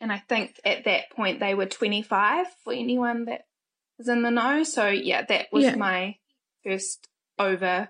and 0.00 0.12
I 0.12 0.18
think 0.18 0.58
at 0.64 0.84
that 0.84 1.10
point 1.14 1.38
they 1.40 1.54
were 1.54 1.66
twenty-five 1.66 2.46
for 2.64 2.72
anyone 2.72 3.26
that 3.26 3.42
was 3.98 4.08
in 4.08 4.22
the 4.22 4.30
know. 4.30 4.64
So 4.64 4.88
yeah, 4.88 5.22
that 5.28 5.46
was 5.52 5.64
Yeah. 5.64 5.76
my 5.76 6.16
first 6.64 7.06
over 7.38 7.88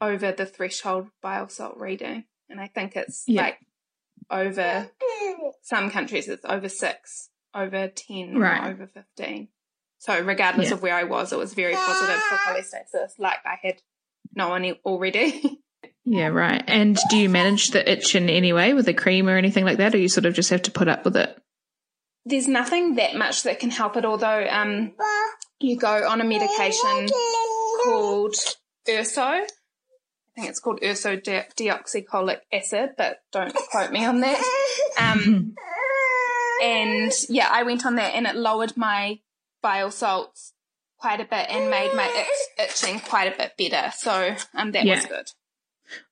over 0.00 0.32
the 0.32 0.46
threshold 0.46 1.08
bile 1.22 1.48
salt 1.48 1.76
reading, 1.78 2.24
and 2.52 2.60
I 2.60 2.68
think 2.68 2.94
it's 2.94 3.24
Yeah. 3.26 3.42
like 3.42 3.58
over 4.30 4.88
some 5.62 5.90
countries 5.90 6.28
it's 6.28 6.44
over 6.44 6.68
six, 6.68 7.30
over 7.54 7.88
ten, 7.88 8.38
Right. 8.38 8.70
over 8.70 8.86
fifteen. 8.86 9.48
So 9.98 10.20
regardless 10.20 10.68
Yeah. 10.68 10.74
of 10.74 10.82
where 10.82 10.94
I 10.94 11.04
was, 11.04 11.32
it 11.32 11.38
was 11.38 11.54
very 11.54 11.74
positive 11.74 12.20
for 12.22 12.36
cholestasis. 12.46 13.18
Like 13.18 13.38
I 13.44 13.56
had 13.62 13.82
no 14.34 14.48
one 14.50 14.76
already. 14.84 15.58
Yeah, 16.04 16.28
right. 16.28 16.62
And 16.66 16.98
do 17.10 17.16
you 17.16 17.28
manage 17.28 17.68
the 17.68 17.88
itch 17.90 18.16
in 18.16 18.28
any 18.28 18.52
way 18.52 18.74
with 18.74 18.88
a 18.88 18.94
cream 18.94 19.28
or 19.28 19.36
anything 19.36 19.64
like 19.64 19.78
that, 19.78 19.94
or 19.94 19.98
you 19.98 20.08
sort 20.08 20.26
of 20.26 20.34
just 20.34 20.50
have 20.50 20.62
to 20.62 20.72
put 20.72 20.88
up 20.88 21.04
with 21.04 21.16
it? 21.16 21.36
There's 22.24 22.48
nothing 22.48 22.96
that 22.96 23.14
much 23.14 23.44
that 23.44 23.60
can 23.60 23.70
help 23.70 23.96
it, 23.96 24.04
although 24.04 24.44
um, 24.50 24.94
you 25.60 25.76
go 25.78 26.08
on 26.08 26.20
a 26.20 26.24
medication 26.24 27.08
called 27.84 28.34
Urso. 28.88 29.46
I 30.36 30.40
think 30.40 30.50
it's 30.50 30.60
called 30.60 30.80
Urso 30.82 31.16
de- 31.16 31.46
deoxycholic 31.58 32.38
acid, 32.52 32.90
but 32.96 33.18
don't 33.32 33.54
quote 33.70 33.90
me 33.92 34.04
on 34.04 34.20
that. 34.20 34.42
Um, 34.98 35.54
and 36.62 37.12
yeah, 37.28 37.48
I 37.50 37.62
went 37.64 37.84
on 37.84 37.96
that 37.96 38.14
and 38.14 38.26
it 38.26 38.36
lowered 38.36 38.76
my 38.76 39.20
bile 39.62 39.90
salts 39.90 40.54
quite 40.98 41.20
a 41.20 41.24
bit 41.24 41.46
and 41.50 41.70
made 41.70 41.92
my 41.94 42.06
itch- 42.58 42.70
itching 42.70 43.00
quite 43.00 43.32
a 43.34 43.36
bit 43.36 43.52
better. 43.70 43.92
So 43.96 44.36
um, 44.54 44.72
that 44.72 44.84
Yeah. 44.84 44.96
was 44.96 45.06
good. 45.06 45.26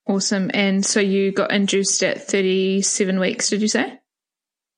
Awesome. 0.07 0.51
And 0.53 0.85
so 0.85 1.01
you 1.01 1.33
got 1.33 1.53
induced 1.53 2.03
at 2.03 2.23
37 2.23 3.19
weeks, 3.21 3.49
did 3.49 3.63
you 3.63 3.69
say? 3.69 4.01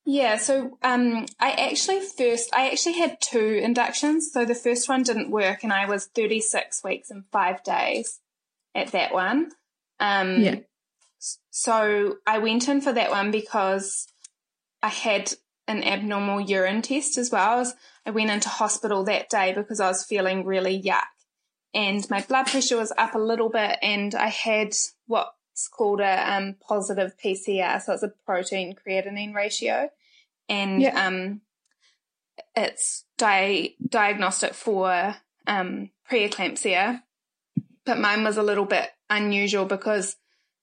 Yeah, 0.05 0.37
so 0.37 0.77
um, 0.83 1.25
I 1.39 1.51
actually 1.51 2.01
first, 2.01 2.49
I 2.53 2.69
actually 2.69 2.99
had 2.99 3.17
two 3.21 3.59
inductions. 3.63 4.31
So 4.31 4.45
the 4.45 4.53
first 4.55 4.87
one 4.87 5.03
didn't 5.03 5.31
work, 5.31 5.63
and 5.63 5.71
I 5.73 5.85
was 5.85 6.05
36 6.07 6.83
weeks 6.83 7.09
and 7.09 7.23
five 7.31 7.63
days 7.63 8.19
at 8.75 8.91
that 8.91 9.13
one. 9.13 9.51
Um, 9.99 10.41
Yeah. 10.41 10.55
So 11.51 12.17
I 12.27 12.39
went 12.39 12.67
in 12.67 12.81
for 12.81 12.91
that 12.91 13.09
one 13.09 13.31
because 13.31 14.07
I 14.81 14.89
had 14.89 15.31
an 15.69 15.81
abnormal 15.83 16.41
urine 16.41 16.81
test 16.81 17.17
as 17.17 17.31
well. 17.31 17.49
I, 17.51 17.55
was, 17.55 17.75
I 18.05 18.11
went 18.11 18.29
into 18.29 18.49
hospital 18.49 19.05
that 19.05 19.29
day 19.29 19.53
because 19.53 19.79
I 19.79 19.87
was 19.87 20.03
feeling 20.03 20.45
really 20.45 20.81
yuck, 20.81 21.03
and 21.73 22.05
my 22.09 22.21
blood 22.21 22.47
pressure 22.47 22.75
was 22.75 22.91
up 22.97 23.15
a 23.15 23.19
little 23.19 23.49
bit, 23.49 23.77
and 23.81 24.13
I 24.13 24.27
had 24.27 24.73
what's 25.07 25.69
called 25.71 26.01
a 26.01 26.33
um, 26.33 26.55
positive 26.67 27.13
PCR, 27.23 27.81
so 27.81 27.93
it's 27.93 28.03
a 28.03 28.11
protein 28.25 28.75
creatinine 28.75 29.33
ratio, 29.33 29.89
and 30.49 30.81
Yeah. 30.81 31.07
um, 31.07 31.39
it's 32.55 33.05
di- 33.17 33.77
diagnostic 33.87 34.53
for 34.53 35.15
um, 35.47 35.91
preeclampsia, 36.11 37.01
but 37.85 37.99
mine 37.99 38.23
was 38.23 38.37
a 38.37 38.43
little 38.43 38.65
bit 38.65 38.89
unusual 39.09 39.65
because 39.65 40.15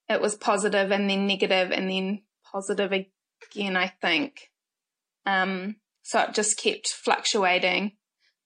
it 0.08 0.20
was 0.20 0.34
positive 0.34 0.90
and 0.90 1.08
then 1.08 1.26
negative 1.26 1.70
and 1.70 1.88
then 1.90 2.22
positive 2.50 2.92
again, 2.92 3.76
I 3.76 3.88
think. 4.00 4.50
Um, 5.26 5.76
so 6.02 6.20
it 6.20 6.34
just 6.34 6.58
kept 6.58 6.88
fluctuating. 6.88 7.92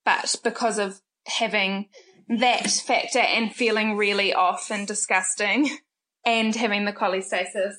But 0.05 0.37
because 0.45 0.79
of 0.79 1.01
having 1.27 1.89
that 2.29 2.71
factor 2.71 3.21
and 3.21 3.55
feeling 3.55 3.97
really 3.97 4.35
off 4.35 4.71
and 4.71 4.87
disgusting 4.87 5.71
and 6.27 6.55
having 6.55 6.85
the 6.85 6.93
cholestasis, 6.93 7.75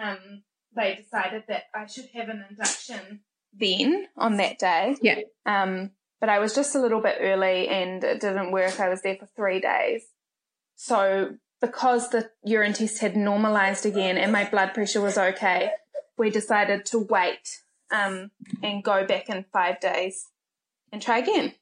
um, 0.00 0.42
they 0.74 0.96
decided 0.96 1.44
that 1.48 1.64
I 1.74 1.86
should 1.86 2.06
have 2.14 2.28
an 2.28 2.44
induction 2.50 3.20
then 3.52 4.06
on 4.16 4.36
that 4.36 4.58
day. 4.58 4.96
Yeah. 5.02 5.20
Um, 5.46 5.90
but 6.20 6.28
I 6.28 6.38
was 6.38 6.54
just 6.54 6.74
a 6.74 6.80
little 6.80 7.00
bit 7.00 7.16
early 7.20 7.68
and 7.68 8.02
it 8.04 8.20
didn't 8.20 8.52
work. 8.52 8.78
I 8.78 8.88
was 8.88 9.02
there 9.02 9.16
for 9.16 9.28
three 9.36 9.60
days. 9.60 10.02
So 10.82 11.36
because 11.60 12.08
the 12.08 12.30
urine 12.42 12.72
test 12.72 13.00
had 13.00 13.14
normalized 13.14 13.84
again 13.84 14.16
and 14.16 14.32
my 14.32 14.48
blood 14.48 14.72
pressure 14.72 15.02
was 15.02 15.18
okay, 15.18 15.72
we 16.16 16.30
decided 16.30 16.86
to 16.86 17.00
wait 17.00 17.60
um, 17.90 18.30
and 18.62 18.82
go 18.82 19.06
back 19.06 19.28
in 19.28 19.44
five 19.52 19.78
days 19.78 20.28
and 20.90 21.02
try 21.02 21.18
again. 21.18 21.52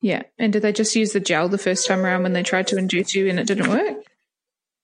Yeah. 0.00 0.22
And 0.38 0.50
did 0.50 0.62
they 0.62 0.72
just 0.72 0.96
use 0.96 1.12
the 1.12 1.20
gel 1.20 1.50
the 1.50 1.58
first 1.58 1.86
time 1.86 2.06
around 2.06 2.22
when 2.22 2.32
they 2.32 2.42
tried 2.42 2.68
to 2.68 2.78
induce 2.78 3.14
you 3.14 3.28
and 3.28 3.38
it 3.38 3.46
didn't 3.46 3.68
work? 3.68 3.98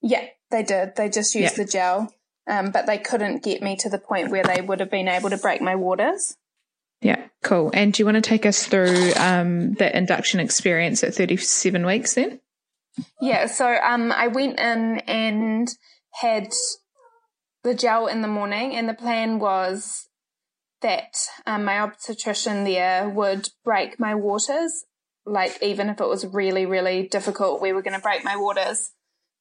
Yeah, 0.02 0.26
they 0.50 0.62
did. 0.62 0.96
They 0.96 1.08
just 1.08 1.34
used 1.34 1.56
Yeah. 1.56 1.64
the 1.64 1.70
gel, 1.70 2.14
um, 2.46 2.70
but 2.70 2.84
they 2.84 2.98
couldn't 2.98 3.42
get 3.42 3.62
me 3.62 3.76
to 3.76 3.88
the 3.88 3.98
point 3.98 4.30
where 4.30 4.44
they 4.44 4.60
would 4.60 4.80
have 4.80 4.90
been 4.90 5.08
able 5.08 5.30
to 5.30 5.38
break 5.38 5.62
my 5.62 5.74
waters. 5.74 6.36
Yeah, 7.00 7.28
cool. 7.42 7.70
And 7.72 7.94
do 7.94 8.02
you 8.02 8.04
want 8.04 8.16
to 8.16 8.20
take 8.20 8.44
us 8.44 8.66
through 8.66 9.12
um, 9.16 9.72
that 9.74 9.94
induction 9.94 10.38
experience 10.38 11.02
at 11.02 11.14
37 11.14 11.86
weeks 11.86 12.12
then? 12.12 12.41
Yeah, 13.20 13.46
so 13.46 13.74
um, 13.82 14.12
I 14.12 14.28
went 14.28 14.58
in 14.58 14.98
and 15.06 15.68
had 16.20 16.52
the 17.62 17.74
gel 17.74 18.06
in 18.06 18.22
the 18.22 18.28
morning, 18.28 18.74
and 18.74 18.88
the 18.88 18.94
plan 18.94 19.38
was 19.38 20.08
that 20.82 21.14
um, 21.46 21.64
my 21.64 21.78
obstetrician 21.80 22.64
there 22.64 23.08
would 23.08 23.48
break 23.64 23.98
my 24.00 24.14
waters. 24.14 24.84
Like 25.24 25.56
even 25.62 25.88
if 25.88 26.00
it 26.00 26.08
was 26.08 26.26
really, 26.26 26.66
really 26.66 27.06
difficult, 27.06 27.62
we 27.62 27.72
were 27.72 27.82
going 27.82 27.94
to 27.94 28.02
break 28.02 28.24
my 28.24 28.36
waters 28.36 28.90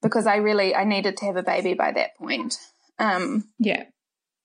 because 0.03 0.27
I 0.27 0.35
really 0.35 0.75
I 0.75 0.83
needed 0.83 1.17
to 1.17 1.25
have 1.25 1.37
a 1.37 1.43
baby 1.43 1.73
by 1.73 1.91
that 1.93 2.15
point. 2.17 2.57
Um, 2.99 3.45
Yeah. 3.57 3.85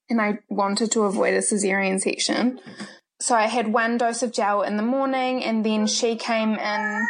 and 0.09 0.21
I 0.21 0.39
wanted 0.49 0.93
to 0.93 1.03
avoid 1.03 1.35
a 1.35 1.39
cesarean 1.41 2.01
section. 2.01 2.59
So 3.21 3.35
I 3.35 3.47
had 3.49 3.73
one 3.73 3.99
dose 3.99 4.23
of 4.23 4.33
gel 4.33 4.63
in 4.63 4.77
the 4.79 4.83
morning, 4.83 5.45
and 5.45 5.65
then 5.65 5.87
she 5.87 6.17
came 6.17 6.55
in, 6.55 7.07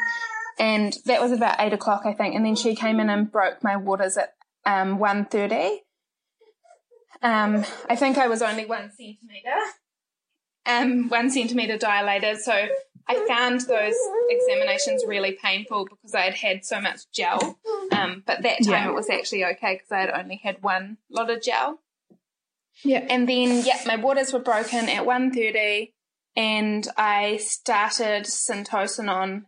and 0.59 0.97
that 1.05 1.21
was 1.21 1.33
about 1.33 1.57
eight 1.61 1.73
o'clock, 1.73 2.03
I 2.05 2.13
think. 2.13 2.35
And 2.35 2.45
then 2.45 2.57
she 2.57 2.75
came 2.75 3.01
in 3.01 3.11
and 3.11 3.31
broke 3.31 3.63
my 3.63 3.77
waters 3.77 4.17
at 4.17 4.35
um, 4.65 4.99
one 4.99 5.25
thirty. 5.25 5.83
Um, 7.23 7.65
I 7.89 7.97
think 7.97 8.19
I 8.19 8.29
was 8.29 8.43
only 8.43 8.67
one 8.67 8.91
centimeter, 8.91 9.57
um, 10.67 11.09
one 11.09 11.31
centimeter 11.31 11.79
dilated. 11.79 12.39
So 12.41 12.69
I 13.09 13.27
found 13.27 13.61
those 13.63 13.95
examinations 14.29 15.05
really 15.07 15.33
painful 15.33 15.85
because 15.85 16.15
I 16.15 16.23
had 16.23 16.35
had 16.35 16.65
so 16.65 16.81
much 16.81 17.11
gel. 17.13 17.59
Um, 17.93 18.25
but 18.27 18.43
that 18.43 18.65
time 18.65 18.85
yeah. 18.85 18.89
it 18.89 18.95
was 18.95 19.09
actually 19.09 19.45
okay 19.45 19.75
because 19.75 19.93
I 19.93 20.01
had 20.01 20.11
only 20.11 20.41
had 20.43 20.63
one 20.63 20.99
lot 21.09 21.31
of 21.31 21.41
gel. 21.41 21.81
Yeah. 22.83 23.07
And 23.09 23.29
then, 23.29 23.65
yeah, 23.65 23.81
my 23.87 23.97
waters 23.97 24.33
were 24.33 24.41
broken 24.41 24.89
at 24.89 25.07
1.30 25.07 25.93
and 26.35 26.87
I 26.97 27.39
started 27.39 28.25
Syntocinon. 28.25 29.45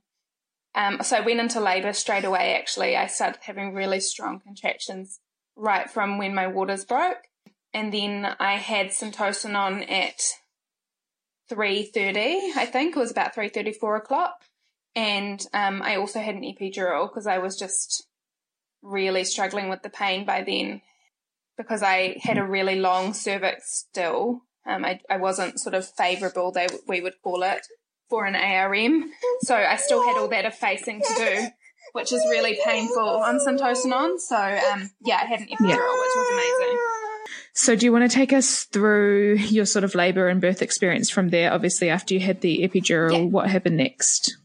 Um, 0.79 1.03
so 1.03 1.17
I 1.17 1.21
went 1.21 1.41
into 1.41 1.61
labour 1.61 1.93
straight 1.93 2.25
away, 2.25 2.55
actually. 2.55 2.97
I 2.97 3.09
started 3.09 3.41
having 3.43 3.75
really 3.75 3.99
strong 3.99 4.39
contractions 4.39 5.19
right 5.57 5.91
from 5.91 6.19
when 6.19 6.37
my 6.37 6.47
waters 6.47 6.85
broke. 6.85 7.25
And 7.75 7.93
then 7.93 8.37
I 8.39 8.55
had 8.55 8.91
Syntocinon 8.91 9.91
at 9.91 10.21
3.30, 11.51 12.57
I 12.57 12.65
think. 12.65 12.95
It 12.95 12.99
was 12.99 13.11
about 13.11 13.35
3.30, 13.35 13.75
4 13.75 13.97
o'clock. 13.97 14.45
And 14.95 15.45
um, 15.53 15.83
I 15.83 15.97
also 15.97 16.21
had 16.21 16.37
an 16.37 16.43
epidural 16.43 17.09
because 17.09 17.27
I 17.27 17.39
was 17.39 17.59
just 17.59 18.07
really 18.81 19.25
struggling 19.25 19.69
with 19.69 19.83
the 19.83 19.91
pain 19.91 20.25
by 20.25 20.45
then 20.45 20.81
because 21.57 21.83
I 21.83 22.19
had 22.23 22.39
a 22.39 22.47
really 22.47 22.77
long 22.77 23.15
cervix 23.15 23.85
still. 23.91 24.43
Um, 24.65 24.85
I, 24.85 25.01
I 25.11 25.17
wasn't 25.17 25.59
sort 25.59 25.75
of 25.75 25.89
favourable, 25.89 26.53
they 26.53 26.69
we 26.87 27.01
would 27.01 27.15
call 27.23 27.43
it, 27.43 27.67
for 28.09 28.25
an 28.27 28.35
ARM. 28.35 29.11
So 29.43 29.55
I 29.55 29.77
still 29.77 30.03
had 30.05 30.19
all 30.19 30.29
that 30.29 30.45
effacing 30.45 31.03
to 31.03 31.15
do, 31.15 31.47
which 31.93 32.13
is 32.13 32.21
really 32.31 32.59
painful 32.65 33.09
on 33.09 33.39
Syntocinon. 33.39 34.19
So 34.19 34.37
um, 34.37 34.91
yeah, 35.05 35.21
I 35.23 35.27
had 35.27 35.41
an 35.41 35.47
epidural, 35.47 35.69
yeah. 35.69 35.77
which 35.77 36.17
was 36.17 36.29
amazing. 36.33 36.79
So, 37.55 37.75
do 37.75 37.85
you 37.85 37.93
want 37.93 38.09
to 38.09 38.15
take 38.15 38.33
us 38.33 38.65
through 38.65 39.35
your 39.35 39.67
sort 39.67 39.85
of 39.85 39.95
labour 39.95 40.29
and 40.29 40.41
birth 40.41 40.63
experience 40.63 41.11
from 41.11 41.31
there? 41.31 41.53
Obviously, 41.53 41.91
after 41.91 42.15
you 42.15 42.21
had 42.21 42.41
the 42.41 42.61
epidural, 42.61 43.13
yeah. 43.13 43.25
what 43.25 43.51
happened 43.51 43.77
next? 43.77 44.37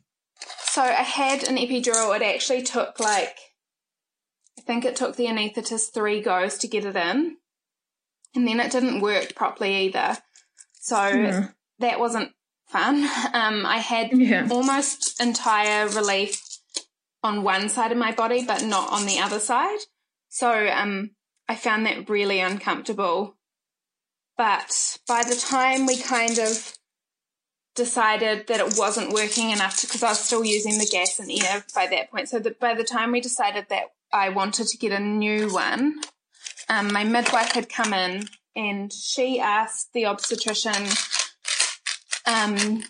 So, 0.64 0.82
I 0.82 1.04
had 1.04 1.44
an 1.44 1.58
epidural. 1.58 2.16
It 2.16 2.24
actually 2.24 2.64
took 2.64 3.00
like, 3.00 3.38
I 4.58 4.62
think 4.64 4.84
it 4.84 4.96
took 4.96 5.16
the 5.16 5.28
anaesthetist 5.28 5.94
three 5.94 6.22
goes 6.22 6.58
to 6.58 6.68
get 6.68 6.86
it 6.86 6.96
in. 6.96 7.38
And 8.36 8.48
then 8.48 8.60
it 8.60 8.72
didn't 8.72 9.02
work 9.02 9.36
properly 9.36 9.86
either. 9.86 10.18
So, 10.74 10.96
mm. 10.96 11.54
that 11.80 12.00
wasn't 12.00 12.32
fun. 12.68 13.08
Um, 13.34 13.66
I 13.66 13.78
had 13.78 14.12
yeah. 14.14 14.48
almost 14.52 15.20
entire 15.20 15.88
relief 15.88 16.42
on 17.24 17.44
one 17.44 17.68
side 17.68 17.92
of 17.92 17.98
my 17.98 18.12
body, 18.12 18.46
but 18.46 18.64
not 18.64 18.92
on 18.92 19.06
the 19.06 19.20
other 19.20 19.40
side. 19.40 19.80
So, 20.30 20.68
um, 20.68 21.12
I 21.48 21.56
found 21.56 21.86
that 21.86 22.10
really 22.10 22.40
uncomfortable. 22.40 23.36
But 24.38 24.98
by 25.08 25.24
the 25.24 25.36
time 25.36 25.86
we 25.86 25.98
kind 25.98 26.40
of 26.40 26.78
decided 27.76 28.48
that 28.48 28.60
it 28.60 28.76
wasn't 28.78 29.14
working 29.14 29.50
enough 29.50 29.82
because 29.82 30.04
I 30.04 30.10
was 30.10 30.20
still 30.20 30.46
using 30.46 30.78
the 30.78 30.90
gas 30.92 31.20
and 31.20 31.32
air 31.32 31.64
by 31.74 31.88
that 31.88 32.12
point. 32.12 32.30
So 32.30 32.40
that 32.40 32.60
by 32.60 32.74
the 32.74 32.84
time 32.84 33.12
we 33.12 33.22
decided 33.22 33.68
that 33.70 33.86
I 34.12 34.30
wanted 34.30 34.68
to 34.68 34.78
get 34.78 34.92
a 34.92 35.00
new 35.00 35.52
one, 35.52 36.02
um, 36.70 36.94
my 36.94 37.04
midwife 37.04 37.54
had 37.54 37.70
come 37.70 37.94
in 37.94 38.28
and 38.56 38.94
she 38.94 39.40
asked 39.40 39.94
the 39.94 40.06
obstetrician 40.06 40.88
um, 42.26 42.84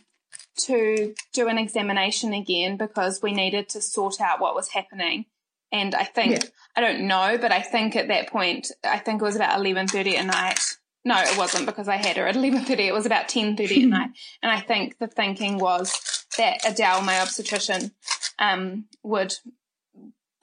to 0.56 1.16
do 1.34 1.48
an 1.48 1.58
examination 1.58 2.34
again 2.34 2.78
because 2.78 3.22
we 3.22 3.34
needed 3.34 3.70
to 3.70 3.82
sort 3.82 4.22
out 4.22 4.40
what 4.40 4.56
was 4.56 4.70
happening. 4.70 5.26
And 5.72 5.96
I 5.96 6.04
think 6.04 6.32
yeah. 6.32 6.50
I 6.76 6.82
don't 6.82 7.08
know, 7.08 7.38
but 7.42 7.52
I 7.52 7.62
think 7.62 7.96
at 7.96 8.08
that 8.10 8.30
point, 8.30 8.72
I 8.84 9.00
think 9.00 9.22
it 9.22 9.26
was 9.26 9.36
about 9.36 9.60
eleven 9.60 9.88
thirty 9.88 10.16
at 10.18 10.26
night. 10.26 10.60
No, 11.06 11.18
it 11.18 11.38
wasn't 11.38 11.66
because 11.66 11.88
I 11.90 11.98
had 11.98 12.18
her 12.18 12.28
at 12.28 12.36
eleven 12.38 12.64
thirty. 12.64 12.84
It 12.84 12.94
was 12.94 13.08
about 13.08 13.28
ten 13.28 13.58
thirty 13.58 13.84
at 13.84 13.90
night, 13.90 14.10
and 14.44 14.52
I 14.52 14.60
think 14.60 15.00
the 15.00 15.08
thinking 15.08 15.58
was 15.58 16.28
that 16.38 16.60
Adele, 16.68 17.02
my 17.02 17.20
obstetrician, 17.20 17.92
um, 18.38 18.86
would, 19.02 19.34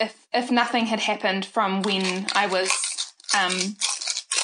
if 0.01 0.27
if 0.35 0.51
nothing 0.51 0.87
had 0.87 1.01
happened 1.01 1.47
from 1.47 1.83
when 1.83 2.27
I 2.35 2.49
was 2.49 2.73
um, 3.39 3.77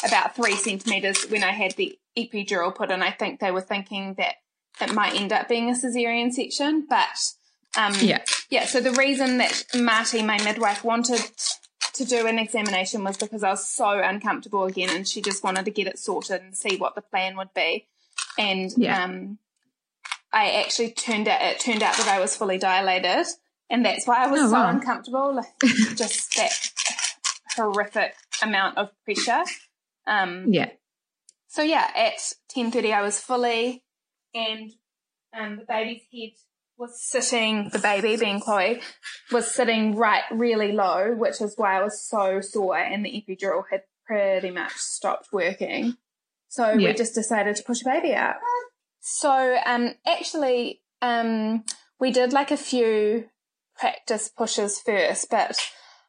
about 0.04 0.36
three 0.36 0.54
centimeters 0.54 1.24
when 1.24 1.42
I 1.42 1.52
had 1.52 1.72
the 1.72 1.98
epidural 2.18 2.74
put 2.74 2.90
in, 2.90 3.02
I 3.02 3.10
think 3.10 3.40
they 3.40 3.50
were 3.50 3.60
thinking 3.60 4.14
that 4.18 4.36
it 4.80 4.92
might 4.92 5.14
end 5.14 5.32
up 5.32 5.48
being 5.48 5.70
a 5.70 5.74
cesarean 5.74 6.32
section, 6.32 6.86
but 6.88 7.16
um, 7.76 7.94
yeah. 8.00 8.22
Yeah. 8.50 8.66
So 8.66 8.80
the 8.80 8.92
reason 8.92 9.38
that 9.38 9.64
Marty, 9.74 10.22
my 10.22 10.42
midwife, 10.42 10.84
wanted 10.84 11.20
to 11.94 12.04
do 12.04 12.26
an 12.26 12.38
examination 12.38 13.04
was 13.04 13.16
because 13.16 13.42
I 13.42 13.50
was 13.50 13.68
so 13.68 13.90
uncomfortable 13.90 14.64
again 14.64 14.90
and 14.90 15.06
she 15.06 15.22
just 15.22 15.42
wanted 15.42 15.64
to 15.64 15.70
get 15.70 15.86
it 15.86 15.98
sorted 15.98 16.42
and 16.42 16.56
see 16.56 16.76
what 16.76 16.94
the 16.94 17.02
plan 17.02 17.36
would 17.36 17.52
be. 17.54 17.86
And 18.38 18.70
yeah. 18.76 19.04
um, 19.04 19.38
I 20.32 20.62
actually 20.62 20.90
turned 20.92 21.28
out, 21.28 21.40
it 21.42 21.60
turned 21.60 21.82
out 21.82 21.96
that 21.96 22.08
I 22.08 22.20
was 22.20 22.36
fully 22.36 22.58
dilated. 22.58 23.26
And 23.68 23.84
that's 23.84 24.06
why 24.06 24.24
I 24.24 24.26
was 24.28 24.42
oh, 24.42 24.46
so 24.46 24.52
wow. 24.52 24.68
uncomfortable. 24.68 25.34
Like, 25.34 25.58
just 25.96 26.36
that 26.36 26.52
horrific 27.56 28.14
amount 28.42 28.78
of 28.78 28.90
pressure. 29.04 29.42
Um, 30.06 30.52
yeah. 30.52 30.70
So 31.56 31.62
yeah, 31.62 31.90
at 31.96 32.18
10.30 32.54 32.92
I 32.92 33.00
was 33.00 33.18
fully 33.18 33.82
and 34.34 34.70
um, 35.34 35.56
the 35.56 35.64
baby's 35.64 36.02
head 36.12 36.32
was 36.76 37.02
sitting, 37.02 37.70
the 37.70 37.78
baby 37.78 38.18
being 38.18 38.40
Chloe, 38.40 38.82
was 39.32 39.50
sitting 39.50 39.96
right 39.96 40.24
really 40.30 40.72
low, 40.72 41.14
which 41.14 41.40
is 41.40 41.54
why 41.56 41.78
I 41.78 41.82
was 41.82 42.06
so 42.06 42.42
sore 42.42 42.76
and 42.76 43.02
the 43.02 43.08
epidural 43.10 43.62
had 43.70 43.84
pretty 44.06 44.50
much 44.50 44.74
stopped 44.74 45.28
working. 45.32 45.96
So 46.48 46.72
yeah. 46.72 46.88
we 46.88 46.92
just 46.92 47.14
decided 47.14 47.56
to 47.56 47.62
push 47.62 47.80
a 47.80 47.86
baby 47.86 48.12
out. 48.12 48.34
So 49.00 49.56
um, 49.64 49.94
actually, 50.06 50.82
um, 51.00 51.64
we 51.98 52.10
did 52.10 52.34
like 52.34 52.50
a 52.50 52.58
few 52.58 53.30
practice 53.78 54.28
pushes 54.28 54.78
first, 54.78 55.30
but 55.30 55.58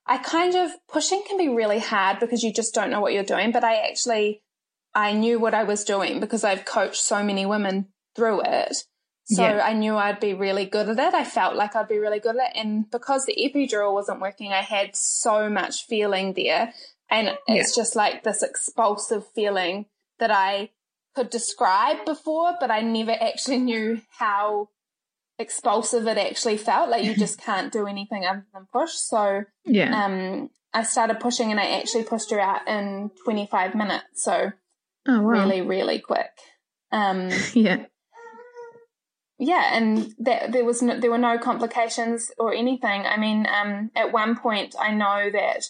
I 0.06 0.18
kind 0.18 0.56
of 0.56 0.72
pushing 0.90 1.24
can 1.26 1.38
be 1.38 1.48
really 1.48 1.80
hard 1.80 2.20
because 2.20 2.44
you 2.44 2.52
just 2.52 2.74
don't 2.74 2.90
know 2.90 3.00
what 3.00 3.14
you're 3.14 3.24
doing. 3.24 3.54
But 3.54 3.64
I 3.64 3.88
actually 3.88 4.42
I 4.98 5.14
knew 5.14 5.40
what 5.40 5.54
I 5.54 5.64
was 5.64 5.84
doing 5.84 6.20
because 6.20 6.44
I've 6.44 6.66
coached 6.66 7.04
so 7.04 7.24
many 7.24 7.46
women 7.46 7.90
through 8.16 8.42
it. 8.42 8.78
So 9.26 9.44
yeah. 9.44 9.62
I 9.64 9.74
knew 9.74 9.96
I'd 9.96 10.20
be 10.20 10.34
really 10.34 10.66
good 10.66 10.90
at 10.90 10.98
it. 10.98 11.14
I 11.14 11.24
felt 11.24 11.56
like 11.56 11.76
I'd 11.76 11.88
be 11.88 12.00
really 12.00 12.20
good 12.20 12.36
at 12.36 12.50
it. 12.50 12.60
And 12.60 12.90
because 12.90 13.26
the 13.26 13.36
epidural 13.36 13.94
wasn't 13.94 14.22
working, 14.22 14.54
I 14.54 14.62
had 14.62 14.96
so 14.96 15.52
much 15.52 15.86
feeling 15.86 16.34
there. 16.34 16.74
And 17.12 17.38
it's 17.46 17.78
yeah. 17.78 17.82
just 17.82 17.96
like 17.96 18.24
this 18.24 18.42
expulsive 18.42 19.24
feeling 19.36 19.86
that 20.18 20.32
I 20.32 20.72
could 21.14 21.30
describe 21.30 22.04
before, 22.04 22.56
but 22.60 22.72
I 22.72 22.82
never 22.82 23.12
actually 23.12 23.60
knew 23.60 24.02
how 24.18 24.70
expulsive 25.38 26.08
it 26.08 26.18
actually 26.18 26.58
felt. 26.58 26.90
Like 26.90 27.06
you 27.06 27.16
just 27.20 27.40
can't 27.40 27.72
do 27.72 27.86
anything 27.86 28.26
other 28.26 28.48
than 28.52 28.66
push. 28.74 28.94
So 28.94 29.44
yeah. 29.64 30.06
um, 30.06 30.50
I 30.74 30.82
started 30.82 31.20
pushing 31.20 31.52
and 31.52 31.60
I 31.60 31.80
actually 31.80 32.04
pushed 32.04 32.32
her 32.32 32.40
out 32.40 32.68
in 32.68 33.12
25 33.26 33.76
minutes. 33.76 34.24
So 34.24 34.54
oh, 35.08 35.22
wow. 35.22 35.28
really, 35.28 35.62
really 35.62 36.00
quick. 36.00 36.30
Um, 36.92 37.30
yeah 37.54 37.86
yeah, 39.40 39.76
and 39.76 40.16
that 40.20 40.52
there 40.52 40.66
was 40.66 40.82
no, 40.82 41.00
there 41.00 41.12
were 41.12 41.18
no 41.18 41.38
complications 41.38 42.32
or 42.40 42.54
anything. 42.54 43.06
I 43.06 43.18
mean, 43.18 43.46
um, 43.48 43.92
at 43.96 44.12
one 44.12 44.36
point, 44.36 44.76
I 44.80 44.92
know 44.92 45.30
that 45.32 45.66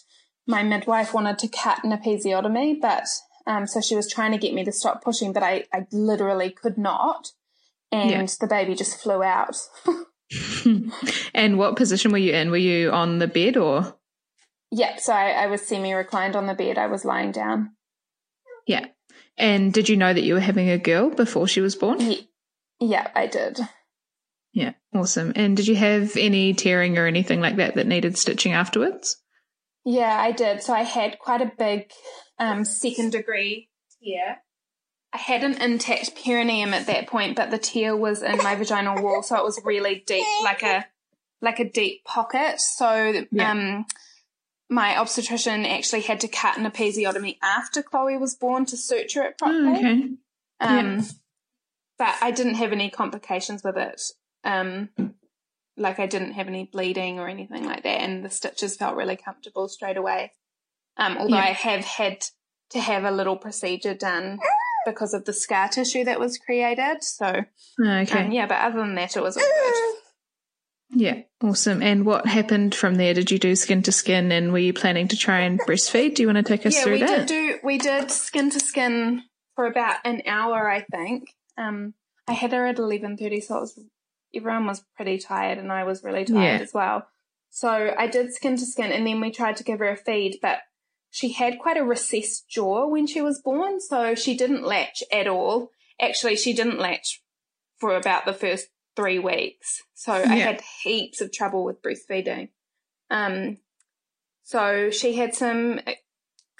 my 0.46 0.62
midwife 0.62 1.12
wanted 1.12 1.38
to 1.40 1.48
cut 1.48 1.84
an 1.84 1.92
episiotomy, 1.92 2.80
but 2.80 3.04
um, 3.46 3.66
so 3.66 3.80
she 3.80 3.94
was 3.94 4.10
trying 4.10 4.32
to 4.32 4.38
get 4.38 4.54
me 4.54 4.64
to 4.64 4.72
stop 4.72 5.04
pushing, 5.04 5.32
but 5.34 5.42
I, 5.42 5.64
I 5.72 5.86
literally 5.92 6.50
could 6.50 6.78
not, 6.78 7.32
and 7.92 8.10
yeah. 8.10 8.26
the 8.40 8.46
baby 8.46 8.74
just 8.74 9.00
flew 9.00 9.22
out. 9.22 9.56
and 11.34 11.58
what 11.58 11.76
position 11.76 12.12
were 12.12 12.18
you 12.18 12.32
in? 12.32 12.50
Were 12.50 12.56
you 12.56 12.90
on 12.90 13.18
the 13.18 13.28
bed 13.28 13.56
or? 13.58 13.96
Yeah, 14.70 14.96
so 14.96 15.12
I, 15.12 15.30
I 15.30 15.46
was 15.46 15.62
semi 15.62 15.92
reclined 15.92 16.36
on 16.36 16.46
the 16.46 16.54
bed. 16.54 16.78
I 16.78 16.86
was 16.86 17.04
lying 17.04 17.32
down. 17.32 17.72
Yeah. 18.66 18.86
And 19.38 19.72
did 19.72 19.88
you 19.88 19.96
know 19.96 20.12
that 20.12 20.22
you 20.22 20.34
were 20.34 20.40
having 20.40 20.68
a 20.68 20.78
girl 20.78 21.10
before 21.10 21.46
she 21.46 21.60
was 21.60 21.76
born? 21.76 22.00
Yeah, 22.00 22.20
yeah, 22.80 23.08
I 23.14 23.26
did. 23.26 23.60
Yeah, 24.52 24.72
awesome. 24.94 25.32
And 25.36 25.56
did 25.56 25.68
you 25.68 25.76
have 25.76 26.16
any 26.16 26.54
tearing 26.54 26.98
or 26.98 27.06
anything 27.06 27.40
like 27.40 27.56
that 27.56 27.74
that 27.76 27.86
needed 27.86 28.18
stitching 28.18 28.52
afterwards? 28.52 29.16
Yeah, 29.84 30.20
I 30.20 30.32
did. 30.32 30.62
So 30.62 30.72
I 30.72 30.82
had 30.82 31.18
quite 31.18 31.40
a 31.40 31.52
big 31.56 31.90
um, 32.38 32.64
second 32.64 33.12
degree 33.12 33.68
tear. 34.02 34.38
I 35.12 35.18
had 35.18 35.42
an 35.42 35.60
intact 35.62 36.22
perineum 36.22 36.74
at 36.74 36.86
that 36.86 37.06
point, 37.06 37.36
but 37.36 37.50
the 37.50 37.58
tear 37.58 37.96
was 37.96 38.22
in 38.22 38.36
my 38.38 38.54
vaginal 38.56 39.02
wall, 39.02 39.22
so 39.22 39.36
it 39.36 39.44
was 39.44 39.60
really 39.64 40.02
deep, 40.06 40.26
like 40.44 40.62
a 40.62 40.84
like 41.40 41.60
a 41.60 41.70
deep 41.70 42.04
pocket. 42.04 42.60
So 42.60 43.24
yeah. 43.30 43.50
um, 43.50 43.86
my 44.70 44.98
obstetrician 44.98 45.64
actually 45.64 46.02
had 46.02 46.20
to 46.20 46.28
cut 46.28 46.58
an 46.58 46.70
episiotomy 46.70 47.38
after 47.42 47.82
Chloe 47.82 48.16
was 48.18 48.34
born 48.34 48.66
to 48.66 48.76
suture 48.76 49.22
it 49.22 49.38
properly. 49.38 49.66
Oh, 49.66 49.76
okay. 49.76 49.90
Um, 50.60 50.98
yeah 50.98 51.00
but 51.98 52.14
I 52.22 52.30
didn't 52.30 52.54
have 52.54 52.72
any 52.72 52.90
complications 52.90 53.62
with 53.62 53.76
it. 53.76 54.00
Um, 54.44 54.90
like 55.76 55.98
I 55.98 56.06
didn't 56.06 56.32
have 56.32 56.46
any 56.48 56.64
bleeding 56.64 57.18
or 57.18 57.28
anything 57.28 57.64
like 57.64 57.82
that, 57.82 58.00
and 58.00 58.24
the 58.24 58.30
stitches 58.30 58.76
felt 58.76 58.96
really 58.96 59.16
comfortable 59.16 59.68
straight 59.68 59.96
away. 59.96 60.32
Um, 60.96 61.18
although 61.18 61.36
yeah. 61.36 61.42
I 61.42 61.52
have 61.52 61.84
had 61.84 62.24
to 62.70 62.80
have 62.80 63.04
a 63.04 63.10
little 63.10 63.36
procedure 63.36 63.94
done 63.94 64.38
because 64.86 65.12
of 65.14 65.24
the 65.24 65.32
scar 65.32 65.68
tissue 65.68 66.04
that 66.04 66.20
was 66.20 66.38
created. 66.38 67.02
So, 67.02 67.44
Okay. 67.80 68.24
um, 68.24 68.32
yeah, 68.32 68.46
but 68.46 68.58
other 68.60 68.78
than 68.78 68.94
that, 68.94 69.16
it 69.16 69.22
was 69.22 69.36
all 69.36 69.42
good. 69.42 69.97
Yeah, 70.90 71.22
awesome. 71.42 71.82
And 71.82 72.06
what 72.06 72.26
happened 72.26 72.74
from 72.74 72.94
there? 72.94 73.12
Did 73.14 73.30
you 73.30 73.38
do 73.38 73.54
skin 73.56 73.82
to 73.82 73.92
skin 73.92 74.32
and 74.32 74.52
were 74.52 74.58
you 74.58 74.72
planning 74.72 75.08
to 75.08 75.16
try 75.16 75.40
and 75.40 75.60
breastfeed? 75.60 76.14
Do 76.14 76.22
you 76.22 76.28
want 76.28 76.38
to 76.38 76.42
take 76.42 76.64
us 76.64 76.74
yeah, 76.74 76.82
through 76.82 76.92
we 76.94 77.00
that? 77.00 77.26
did 77.26 77.28
do 77.28 77.58
we 77.62 77.78
did 77.78 78.10
skin 78.10 78.50
to 78.50 78.60
skin 78.60 79.22
for 79.54 79.66
about 79.66 79.96
an 80.04 80.22
hour, 80.26 80.68
I 80.68 80.80
think. 80.82 81.34
Um, 81.58 81.94
I 82.26 82.32
had 82.32 82.52
her 82.52 82.66
at 82.66 82.78
eleven 82.78 83.16
thirty, 83.16 83.40
so 83.40 83.58
it 83.58 83.60
was 83.60 83.80
everyone 84.34 84.66
was 84.66 84.84
pretty 84.96 85.18
tired, 85.18 85.58
and 85.58 85.70
I 85.72 85.84
was 85.84 86.02
really 86.02 86.24
tired 86.24 86.58
Yeah. 86.58 86.62
as 86.62 86.72
well. 86.72 87.06
So 87.50 87.94
I 87.98 88.06
did 88.06 88.32
skin 88.34 88.56
to 88.56 88.66
skin, 88.66 88.92
and 88.92 89.06
then 89.06 89.20
we 89.20 89.30
tried 89.30 89.56
to 89.56 89.64
give 89.64 89.78
her 89.80 89.90
a 89.90 89.96
feed, 89.96 90.38
but 90.40 90.60
she 91.10 91.32
had 91.32 91.58
quite 91.58 91.76
a 91.78 91.84
recessed 91.84 92.48
jaw 92.48 92.86
when 92.86 93.06
she 93.06 93.20
was 93.20 93.40
born, 93.42 93.80
so 93.80 94.14
she 94.14 94.36
didn't 94.36 94.64
latch 94.64 95.02
at 95.12 95.26
all. 95.26 95.70
Actually, 96.00 96.36
she 96.36 96.52
didn't 96.52 96.78
latch 96.78 97.22
for 97.78 97.96
about 97.96 98.26
the 98.26 98.32
first 98.34 98.68
three 98.98 99.20
weeks. 99.20 99.84
So 99.94 100.12
I 100.12 100.34
had 100.34 100.60
heaps 100.82 101.20
of 101.20 101.30
trouble 101.30 101.62
with 101.62 101.80
breastfeeding. 101.80 102.48
Um, 103.10 103.58
so 104.42 104.90
she 104.90 105.14
had 105.14 105.36
some 105.36 105.78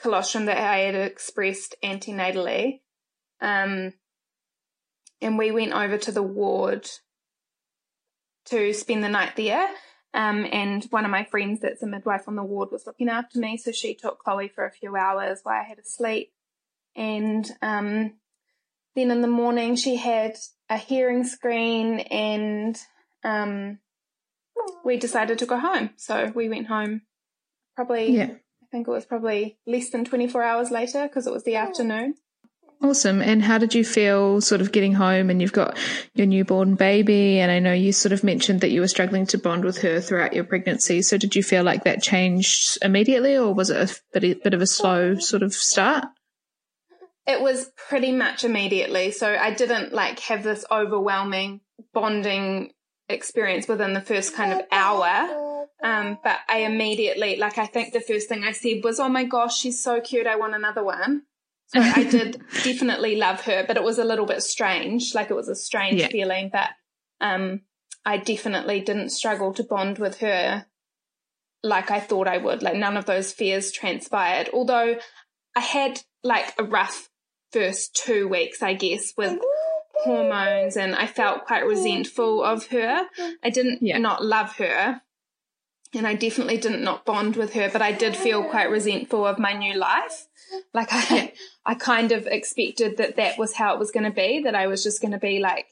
colostrum 0.01 0.45
that 0.45 0.57
I 0.57 0.79
had 0.79 0.95
expressed 0.95 1.75
antenatally. 1.83 2.83
Um, 3.41 3.93
and 5.21 5.37
we 5.37 5.51
went 5.51 5.73
over 5.73 5.99
to 5.99 6.13
the 6.13 6.23
ward 6.23 6.89
to 8.47 8.73
spend 8.73 9.03
the 9.03 9.09
night 9.09 9.35
there. 9.35 9.67
Um, 10.15 10.47
and 10.53 10.85
one 10.91 11.05
of 11.05 11.11
my 11.11 11.25
friends 11.25 11.59
that's 11.63 11.83
a 11.83 11.89
midwife 11.89 12.29
on 12.29 12.37
the 12.37 12.45
ward 12.45 12.69
was 12.71 12.87
looking 12.87 13.09
after 13.09 13.41
me. 13.41 13.57
So 13.57 13.73
she 13.73 13.97
took 13.97 14.21
Chloe 14.21 14.47
for 14.47 14.65
a 14.65 14.71
few 14.71 14.95
hours 14.95 15.41
while 15.43 15.61
I 15.61 15.69
had 15.69 15.81
a 15.81 15.85
sleep. 15.85 16.31
And 16.95 17.51
um, 17.63 18.13
then 18.95 19.11
in 19.11 19.23
the 19.23 19.27
morning, 19.27 19.75
she 19.75 19.97
had 19.97 20.37
a 20.69 20.77
hearing 20.77 21.25
screen 21.25 22.01
and 22.01 22.79
um, 23.25 23.79
we 24.85 24.97
decided 24.97 25.39
to 25.39 25.47
go 25.47 25.59
home. 25.59 25.91
So 25.97 26.33
we 26.35 26.49
went 26.49 26.67
home 26.67 27.03
probably, 27.75 28.13
Yeah. 28.13 28.31
I 28.63 28.67
think 28.71 28.87
it 28.87 28.91
was 28.91 29.07
probably 29.07 29.59
less 29.67 29.91
than 29.91 30.05
24 30.05 30.43
hours 30.43 30.71
later 30.71 31.05
because 31.05 31.27
it 31.27 31.33
was 31.33 31.45
the 31.45 31.57
afternoon. 31.57 32.15
Awesome. 32.81 33.21
And 33.21 33.43
how 33.43 33.59
did 33.59 33.75
you 33.75 33.85
feel 33.85 34.41
sort 34.41 34.61
of 34.61 34.71
getting 34.71 34.93
home 34.93 35.31
and 35.31 35.43
you've 35.43 35.53
got 35.53 35.77
your 36.15 36.29
newborn 36.29 36.77
baby? 36.77 37.41
And 37.41 37.51
I 37.51 37.59
know 37.59 37.73
you 37.73 37.93
sort 37.93 38.13
of 38.13 38.23
mentioned 38.23 38.61
that 38.61 38.71
you 38.71 38.81
were 38.81 38.89
struggling 38.89 39.27
to 39.29 39.39
bond 39.39 39.65
with 39.65 39.79
her 39.79 40.01
throughout 40.01 40.33
your 40.33 40.45
pregnancy. 40.45 41.03
So 41.03 41.19
did 41.19 41.35
you 41.35 41.43
feel 41.43 41.65
like 41.65 41.85
that 41.85 42.03
changed 42.03 42.79
immediately 42.83 43.37
or 43.37 43.53
was 43.53 43.71
it 43.71 43.91
a 44.15 44.21
bit, 44.21 44.45
bit 44.45 44.55
of 44.55 44.61
a 44.61 44.67
slow 44.67 45.17
sort 45.17 45.43
of 45.43 45.55
start? 45.55 46.05
It 47.29 47.41
was 47.43 47.71
pretty 47.89 48.11
much 48.11 48.43
immediately. 48.43 49.11
So 49.11 49.33
I 49.33 49.53
didn't 49.53 49.93
like 49.93 50.19
have 50.21 50.43
this 50.43 50.65
overwhelming 50.71 51.61
bonding 51.93 52.73
experience 53.09 53.69
within 53.69 53.93
the 53.93 54.01
first 54.01 54.35
kind 54.35 54.53
of 54.53 54.63
hour. 54.73 55.67
Um, 55.83 56.19
but 56.25 56.39
I 56.49 56.61
immediately, 56.61 57.37
like, 57.37 57.59
I 57.59 57.67
think 57.67 57.93
the 57.93 58.01
first 58.01 58.29
thing 58.29 58.43
I 58.45 58.53
said 58.53 58.83
was, 58.83 58.99
Oh 58.99 59.09
my 59.09 59.25
gosh, 59.25 59.57
she's 59.59 59.81
so 59.81 60.01
cute. 60.01 60.27
I 60.27 60.37
want 60.37 60.55
another 60.55 60.83
one. 60.83 61.23
So 61.67 61.81
I 61.81 62.03
did 62.11 62.43
definitely 62.65 63.17
love 63.17 63.43
her, 63.43 63.65
but 63.67 63.77
it 63.77 63.85
was 63.85 63.99
a 63.99 64.05
little 64.05 64.27
bit 64.27 64.43
strange. 64.43 65.15
Like 65.15 65.31
it 65.31 65.35
was 65.37 65.49
a 65.49 65.55
strange 65.55 66.01
Yeah. 66.01 66.09
feeling, 66.09 66.51
but, 66.53 66.71
um, 67.21 67.61
I 68.07 68.17
definitely 68.17 68.81
didn't 68.81 69.11
struggle 69.11 69.53
to 69.55 69.63
bond 69.65 69.99
with 69.99 70.19
her 70.21 70.65
like 71.63 71.91
I 71.91 72.01
thought 72.01 72.29
I 72.29 72.39
would. 72.39 72.63
Like 72.63 72.77
none 72.77 72.97
of 72.97 73.05
those 73.05 73.33
fears 73.33 73.71
transpired. 73.71 74.49
Although 74.53 74.97
I 75.57 75.61
had 75.61 76.01
like 76.23 76.55
a 76.59 76.65
rough 76.65 77.08
first 77.53 77.95
two 77.95 78.29
weeks, 78.29 78.63
I 78.63 78.75
guess, 78.75 79.13
with 79.17 79.39
hormones 79.95 80.77
and 80.77 80.95
I 80.95 81.07
felt 81.07 81.47
quite 81.47 81.67
resentful 81.67 82.43
of 82.43 82.67
her. 82.69 83.07
I 83.43 83.51
didn't 83.51 83.83
Yeah. 83.83 83.99
not 83.99 84.25
love 84.25 84.57
her 84.57 85.03
and 85.95 86.07
I 86.07 86.15
definitely 86.15 86.59
didn't 86.59 86.83
not 86.85 87.05
bond 87.05 87.37
with 87.37 87.55
her, 87.55 87.71
but 87.73 87.83
I 87.83 87.93
did 87.93 88.17
feel 88.17 88.45
quite 88.45 88.71
resentful 88.71 89.27
of 89.27 89.39
my 89.39 89.55
new 89.55 89.75
life. 89.75 90.27
Like 90.75 90.89
I, 90.91 91.33
I 91.65 91.75
kind 91.75 92.13
of 92.13 92.27
expected 92.27 92.99
that 92.99 93.17
that 93.17 93.39
was 93.39 93.55
how 93.55 93.73
it 93.73 93.79
was 93.79 93.91
going 93.91 94.05
to 94.05 94.11
be, 94.11 94.43
that 94.45 94.55
I 94.55 94.67
was 94.67 94.83
just 94.83 95.01
going 95.01 95.13
to 95.13 95.19
be 95.19 95.39
like 95.39 95.67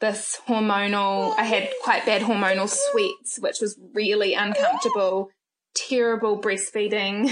this 0.00 0.38
hormonal, 0.48 1.34
I 1.38 1.44
had 1.44 1.70
quite 1.82 2.04
bad 2.04 2.22
hormonal 2.22 2.68
sweats, 2.68 3.38
which 3.38 3.60
was 3.60 3.78
really 3.94 4.34
uncomfortable, 4.34 5.30
terrible 5.74 6.40
breastfeeding. 6.40 7.30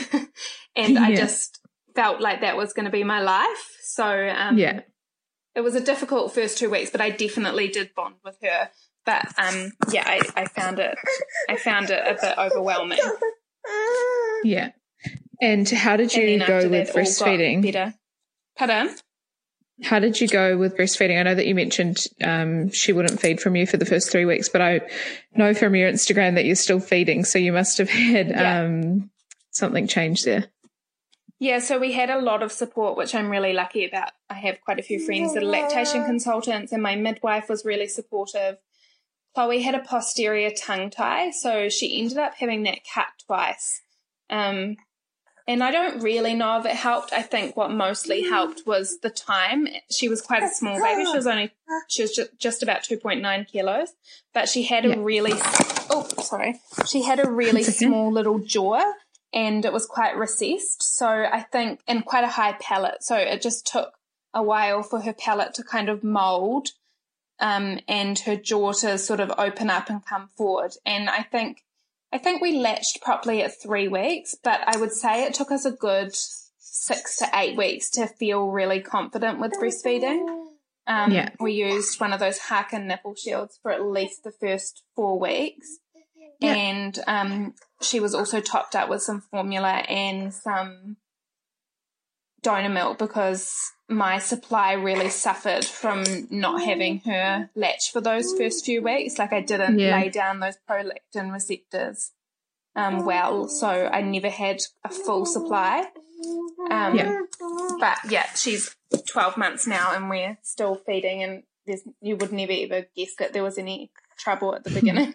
and 0.77 0.99
I 0.99 1.15
just 1.15 1.61
felt 1.95 2.21
like 2.21 2.41
that 2.41 2.57
was 2.57 2.73
going 2.73 2.87
to 2.87 2.91
be 2.91 3.05
my 3.05 3.21
life. 3.21 3.77
So, 3.83 4.05
um, 4.29 4.59
Yeah. 4.59 4.81
it 5.55 5.61
was 5.61 5.75
a 5.75 5.81
difficult 5.81 6.35
first 6.35 6.59
two 6.59 6.71
weeks, 6.71 6.91
but 6.91 7.01
I 7.01 7.11
definitely 7.11 7.69
did 7.69 7.95
bond 7.95 8.17
with 8.25 8.37
her. 8.43 8.71
But 9.07 9.27
um, 9.39 9.73
yeah, 9.93 10.05
I, 10.07 10.21
I 10.35 10.45
found 10.47 10.79
it, 10.79 10.97
I 11.49 11.57
found 11.57 11.91
it 11.91 12.03
a 12.07 12.15
bit 12.21 12.39
overwhelming. 12.39 12.99
Yeah. 14.45 14.71
And 15.41 15.69
how 15.69 15.97
did 15.97 16.15
you 16.15 16.39
go 16.45 16.69
with 16.69 16.93
breastfeeding? 16.93 17.63
Better. 17.63 17.95
Pardon? 18.57 18.95
How 19.83 19.99
did 19.99 20.21
you 20.21 20.29
go 20.29 20.57
with 20.57 20.77
breastfeeding? 20.77 21.19
I 21.19 21.23
know 21.25 21.35
that 21.35 21.47
you 21.47 21.55
mentioned 21.55 21.99
um, 22.23 22.71
she 22.71 22.93
wouldn't 22.93 23.21
feed 23.21 23.41
from 23.41 23.57
you 23.57 23.67
for 23.67 23.77
the 23.77 23.85
first 23.85 24.11
three 24.11 24.25
weeks, 24.25 24.49
but 24.49 24.61
I 24.63 24.83
know 25.35 25.53
from 25.53 25.75
your 25.75 25.91
Instagram 25.91 26.37
that 26.37 26.45
you're 26.45 26.55
still 26.55 26.79
feeding, 26.81 27.25
so 27.25 27.39
you 27.39 27.53
must 27.53 27.79
have 27.79 27.91
had 27.91 28.29
Yeah. 28.31 28.61
um, 28.63 29.11
something 29.51 29.87
change 29.89 30.23
there. 30.23 30.47
Yeah, 31.41 31.59
so 31.59 31.79
we 31.79 31.93
had 31.93 32.11
a 32.11 32.21
lot 32.21 32.43
of 32.43 32.53
support, 32.53 32.97
which 32.97 33.15
I'm 33.15 33.29
really 33.29 33.53
lucky 33.53 33.85
about. 33.85 34.11
I 34.31 34.35
have 34.35 34.61
quite 34.65 34.79
a 34.79 34.83
few 34.83 35.05
friends 35.05 35.35
that 35.35 35.43
are 35.43 35.47
lactation 35.47 36.05
consultants, 36.05 36.73
and 36.73 36.83
my 36.83 36.95
midwife 36.97 37.49
was 37.49 37.65
really 37.65 37.89
supportive. 37.89 38.57
Chloe 39.35 39.63
had 39.63 39.75
a 39.75 39.81
posterior 39.81 40.51
tongue 40.51 40.91
tie, 40.91 41.33
so 41.33 41.69
she 41.69 42.01
ended 42.01 42.19
up 42.19 42.35
having 42.39 42.63
that 42.63 42.79
cut 42.95 43.09
twice. 43.27 43.83
Um, 44.31 44.77
and 45.47 45.63
I 45.63 45.73
don't 45.73 46.03
really 46.03 46.35
know 46.35 46.59
if 46.61 46.65
it 46.67 46.77
helped. 46.77 47.13
I 47.13 47.21
think 47.21 47.57
what 47.57 47.71
mostly 47.73 48.23
helped 48.23 48.63
was 48.65 49.01
the 49.01 49.11
time. 49.11 49.67
She 49.91 50.09
was 50.09 50.23
quite 50.23 50.43
a 50.45 50.49
small 50.49 50.81
baby. 50.81 51.05
She 51.05 51.17
was 51.17 51.27
only, 51.27 51.51
she 51.89 52.03
was 52.03 52.13
ju- 52.15 52.29
just 52.39 52.63
about 52.63 52.85
2.9 52.85 53.47
kilos, 53.49 53.89
but 54.33 54.49
she 54.49 54.63
had 54.63 54.87
a 54.87 54.91
Yeah. 54.91 54.95
really, 55.01 55.33
oh, 55.91 56.09
sorry. 56.23 56.61
She 56.87 57.03
had 57.03 57.19
a 57.19 57.29
really 57.29 57.65
small 57.65 58.11
little 58.11 58.39
jaw 58.39 58.81
and 59.35 59.65
it 59.65 59.73
was 59.73 59.85
quite 59.85 60.17
recessed. 60.17 60.97
So 60.97 61.07
I 61.07 61.41
think, 61.41 61.81
and 61.89 62.05
quite 62.05 62.25
a 62.25 62.29
high 62.29 62.53
palate. 62.53 63.03
So 63.03 63.17
it 63.17 63.43
just 63.43 63.67
took 63.67 63.93
a 64.33 64.43
while 64.43 64.83
for 64.83 65.01
her 65.01 65.13
palate 65.13 65.55
to 65.55 65.65
kind 65.65 65.89
of 65.89 66.05
mold 66.05 66.69
um, 67.41 67.81
and 67.89 68.19
her 68.21 68.37
jaw 68.37 68.73
to 68.73 68.97
sort 68.97 69.21
of 69.21 69.33
open 69.37 69.69
up 69.71 69.91
and 69.91 70.07
come 70.07 70.29
forward. 70.37 70.73
And 70.87 71.11
I 71.11 71.23
think, 71.23 71.65
I 72.13 72.19
think 72.19 72.41
we 72.41 72.57
latched 72.59 73.03
properly 73.03 73.43
at 73.43 73.61
three 73.61 73.89
weeks, 73.89 74.37
but 74.43 74.61
I 74.67 74.77
would 74.79 74.93
say 74.93 75.25
it 75.25 75.35
took 75.35 75.51
us 75.51 75.65
a 75.65 75.73
good 75.73 76.15
six 76.59 77.17
to 77.19 77.29
eight 77.35 77.57
weeks 77.57 77.91
to 77.91 78.07
feel 78.07 78.49
really 78.49 78.81
confident 78.81 79.41
with 79.41 79.53
breastfeeding. 79.53 80.27
Um, 80.87 81.13
Yeah. 81.13 81.31
We 81.41 81.53
used 81.53 82.01
one 82.01 82.13
of 82.13 82.21
those 82.21 82.39
Harkin 82.39 82.87
nipple 82.87 83.15
shields 83.15 83.59
for 83.63 83.73
at 83.73 83.85
least 83.85 84.23
the 84.23 84.33
first 84.33 84.83
four 84.95 85.19
weeks. 85.19 85.79
Yeah. 86.41 86.55
And 86.55 86.99
um, 87.07 87.55
she 87.81 88.01
was 88.01 88.15
also 88.15 88.41
topped 88.41 88.75
up 88.77 88.89
with 88.89 89.03
some 89.03 89.21
formula 89.21 89.69
and 89.89 90.33
some 90.33 90.97
donor 92.43 92.69
milk 92.69 92.99
because 92.99 93.55
my 93.89 94.19
supply 94.19 94.73
really 94.73 95.09
suffered 95.09 95.65
from 95.65 96.05
not 96.31 96.63
having 96.63 97.01
her 97.01 97.51
latch 97.55 97.91
for 97.93 98.01
those 98.01 98.33
first 98.37 98.65
few 98.65 98.83
weeks. 98.83 99.19
Like 99.19 99.33
I 99.33 99.41
didn't 99.41 99.79
Yeah. 99.79 99.99
lay 99.99 100.09
down 100.11 100.41
those 100.41 100.59
prolactin 100.69 101.33
receptors 101.33 102.13
um, 102.77 103.05
well, 103.05 103.47
so 103.47 103.69
I 103.69 104.01
never 104.03 104.29
had 104.29 104.61
a 104.85 104.89
full 104.89 105.27
supply. 105.27 105.87
Um, 106.71 106.97
Yeah. 106.97 107.21
But 107.79 107.99
yeah, 108.11 108.27
she's 108.35 108.75
12 109.09 109.37
months 109.37 109.67
now 109.67 109.95
and 109.95 110.11
we're 110.11 110.39
still 110.43 110.75
feeding 110.75 111.23
and 111.23 111.43
there's, 111.67 111.83
you 112.01 112.17
would 112.17 112.33
never 112.33 112.53
ever 112.53 112.87
guess 112.97 113.15
that 113.19 113.33
there 113.33 113.43
was 113.45 113.59
any 113.59 113.91
trouble 114.19 114.55
at 114.55 114.65
the 114.65 114.71
beginning. 114.81 115.15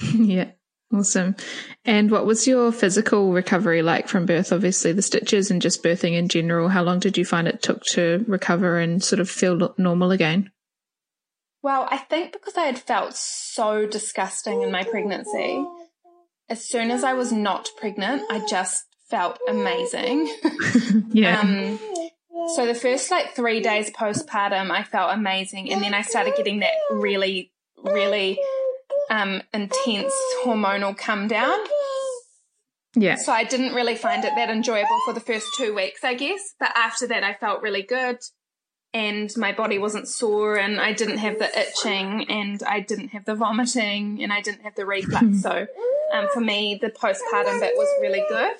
yeah. 0.14 0.52
Awesome. 0.92 1.36
And 1.84 2.10
what 2.10 2.26
was 2.26 2.48
your 2.48 2.72
physical 2.72 3.32
recovery 3.32 3.80
like 3.80 4.08
from 4.08 4.26
birth? 4.26 4.52
Obviously, 4.52 4.92
the 4.92 5.02
stitches 5.02 5.50
and 5.50 5.62
just 5.62 5.84
birthing 5.84 6.14
in 6.14 6.28
general. 6.28 6.68
How 6.68 6.82
long 6.82 6.98
did 6.98 7.16
you 7.16 7.24
find 7.24 7.46
it 7.46 7.62
took 7.62 7.84
to 7.92 8.24
recover 8.26 8.78
and 8.78 9.02
sort 9.02 9.20
of 9.20 9.30
feel 9.30 9.72
normal 9.78 10.10
again? 10.10 10.50
Well, 11.62 11.86
I 11.90 11.98
think 11.98 12.32
because 12.32 12.56
I 12.56 12.64
had 12.64 12.78
felt 12.78 13.14
so 13.14 13.86
disgusting 13.86 14.62
in 14.62 14.72
my 14.72 14.82
pregnancy, 14.82 15.64
as 16.48 16.64
soon 16.66 16.90
as 16.90 17.04
I 17.04 17.12
was 17.12 17.30
not 17.30 17.68
pregnant, 17.76 18.22
I 18.28 18.44
just 18.48 18.84
felt 19.08 19.38
amazing. 19.48 20.28
yeah. 21.12 21.40
Um, 21.40 21.78
so 22.54 22.66
the 22.66 22.74
first 22.74 23.10
like 23.10 23.34
three 23.36 23.60
days 23.60 23.90
postpartum, 23.90 24.70
I 24.70 24.82
felt 24.82 25.12
amazing, 25.12 25.70
and 25.72 25.82
then 25.82 25.94
I 25.94 26.02
started 26.02 26.34
getting 26.36 26.60
that 26.60 26.72
really, 26.90 27.52
really 27.84 28.40
um, 29.10 29.42
intense 29.52 30.14
hormonal 30.44 30.96
come 30.96 31.28
down. 31.28 31.58
Yeah. 32.94 33.16
So 33.16 33.32
I 33.32 33.44
didn't 33.44 33.74
really 33.74 33.94
find 33.94 34.24
it 34.24 34.32
that 34.34 34.50
enjoyable 34.50 34.98
for 35.04 35.12
the 35.12 35.20
first 35.20 35.46
two 35.56 35.74
weeks, 35.74 36.02
I 36.02 36.14
guess. 36.14 36.54
But 36.58 36.72
after 36.74 37.06
that, 37.08 37.22
I 37.22 37.34
felt 37.34 37.62
really 37.62 37.82
good 37.82 38.18
and 38.92 39.30
my 39.36 39.52
body 39.52 39.78
wasn't 39.78 40.08
sore 40.08 40.56
and 40.56 40.80
I 40.80 40.92
didn't 40.92 41.18
have 41.18 41.38
the 41.38 41.48
itching 41.58 42.28
and 42.28 42.62
I 42.62 42.80
didn't 42.80 43.08
have 43.08 43.24
the 43.24 43.34
vomiting 43.34 44.22
and 44.22 44.32
I 44.32 44.40
didn't 44.40 44.62
have 44.62 44.74
the 44.74 44.86
reflux. 44.86 45.42
so 45.42 45.66
um, 46.12 46.28
for 46.32 46.40
me, 46.40 46.78
the 46.80 46.90
postpartum 46.90 47.60
bit 47.60 47.74
was 47.76 47.88
really 48.00 48.24
good. 48.28 48.56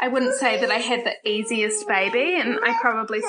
I 0.00 0.08
wouldn't 0.08 0.34
say 0.34 0.60
that 0.60 0.70
I 0.70 0.76
had 0.76 1.04
the 1.04 1.28
easiest 1.28 1.88
baby 1.88 2.36
and 2.38 2.58
I 2.62 2.78
probably 2.80 3.20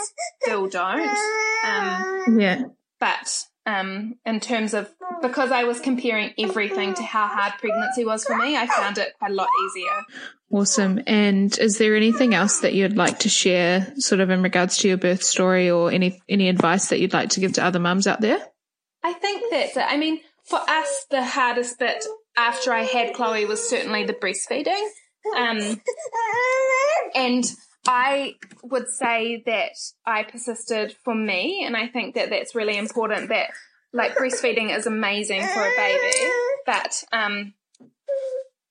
still 0.42 0.68
don't. 0.68 1.18
Um, 1.66 2.40
yeah. 2.40 2.64
But 3.00 3.46
um, 3.70 4.16
in 4.26 4.40
terms 4.40 4.74
of 4.74 4.90
because 5.22 5.52
I 5.52 5.64
was 5.66 5.80
comparing 5.80 6.34
everything 6.38 6.94
to 6.96 7.04
how 7.04 7.28
hard 7.28 7.54
pregnancy 7.60 8.06
was 8.06 8.24
for 8.24 8.38
me, 8.38 8.56
I 8.56 8.68
found 8.68 8.98
it 8.98 9.14
quite 9.20 9.32
a 9.32 9.34
lot 9.34 9.50
easier. 9.66 9.92
Awesome. 10.52 11.02
And 11.06 11.56
is 11.60 11.78
there 11.78 11.96
anything 11.96 12.34
else 12.34 12.62
that 12.62 12.74
you'd 12.74 12.96
like 12.96 13.20
to 13.20 13.30
share, 13.30 13.94
sort 13.98 14.22
of 14.22 14.30
in 14.30 14.42
regards 14.42 14.78
to 14.78 14.88
your 14.88 14.98
birth 14.98 15.22
story, 15.22 15.70
or 15.70 15.92
any 15.92 16.22
any 16.28 16.50
advice 16.50 16.90
that 16.90 17.00
you'd 17.00 17.14
like 17.14 17.30
to 17.32 17.40
give 17.40 17.54
to 17.54 17.64
other 17.64 17.80
mums 17.80 18.08
out 18.08 18.22
there? 18.22 18.40
I 19.04 19.14
think 19.14 19.44
that's 19.52 19.78
it. 19.78 19.86
I 19.88 19.98
mean, 19.98 20.22
for 20.46 20.60
us, 20.60 21.06
the 21.12 21.24
hardest 21.24 21.78
bit 21.80 22.04
after 22.36 22.74
I 22.74 22.84
had 22.84 23.14
Chloe 23.14 23.46
was 23.46 23.70
certainly 23.70 24.06
the 24.06 24.14
breastfeeding. 24.14 24.84
Um, 25.38 25.82
and 27.14 27.44
I 27.92 28.36
would 28.62 28.90
say 28.90 29.42
that 29.48 29.72
I 30.06 30.22
persisted 30.22 30.96
for 31.04 31.16
me, 31.16 31.64
and 31.66 31.76
I 31.76 31.88
think 31.88 32.14
that 32.14 32.30
that's 32.30 32.54
really 32.54 32.78
important. 32.78 33.30
That 33.30 33.50
like 33.94 34.16
breastfeeding 34.16 34.76
is 34.76 34.86
amazing 34.86 35.42
for 35.42 35.62
a 35.62 35.76
baby, 35.76 36.32
but 36.68 37.04
um, 37.12 37.56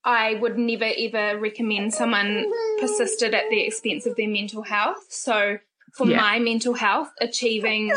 I 0.05 0.35
would 0.35 0.57
never 0.57 0.89
ever 0.97 1.37
recommend 1.37 1.95
someone 1.95 2.47
persisted 2.79 3.35
at 3.35 3.51
the 3.51 3.61
expense 3.63 4.07
of 4.07 4.15
their 4.15 4.29
mental 4.29 4.63
health. 4.63 5.07
So 5.11 5.59
for 5.95 6.07
yeah. 6.07 6.19
my 6.19 6.39
mental 6.39 6.75
health, 6.75 7.11
achieving 7.21 7.93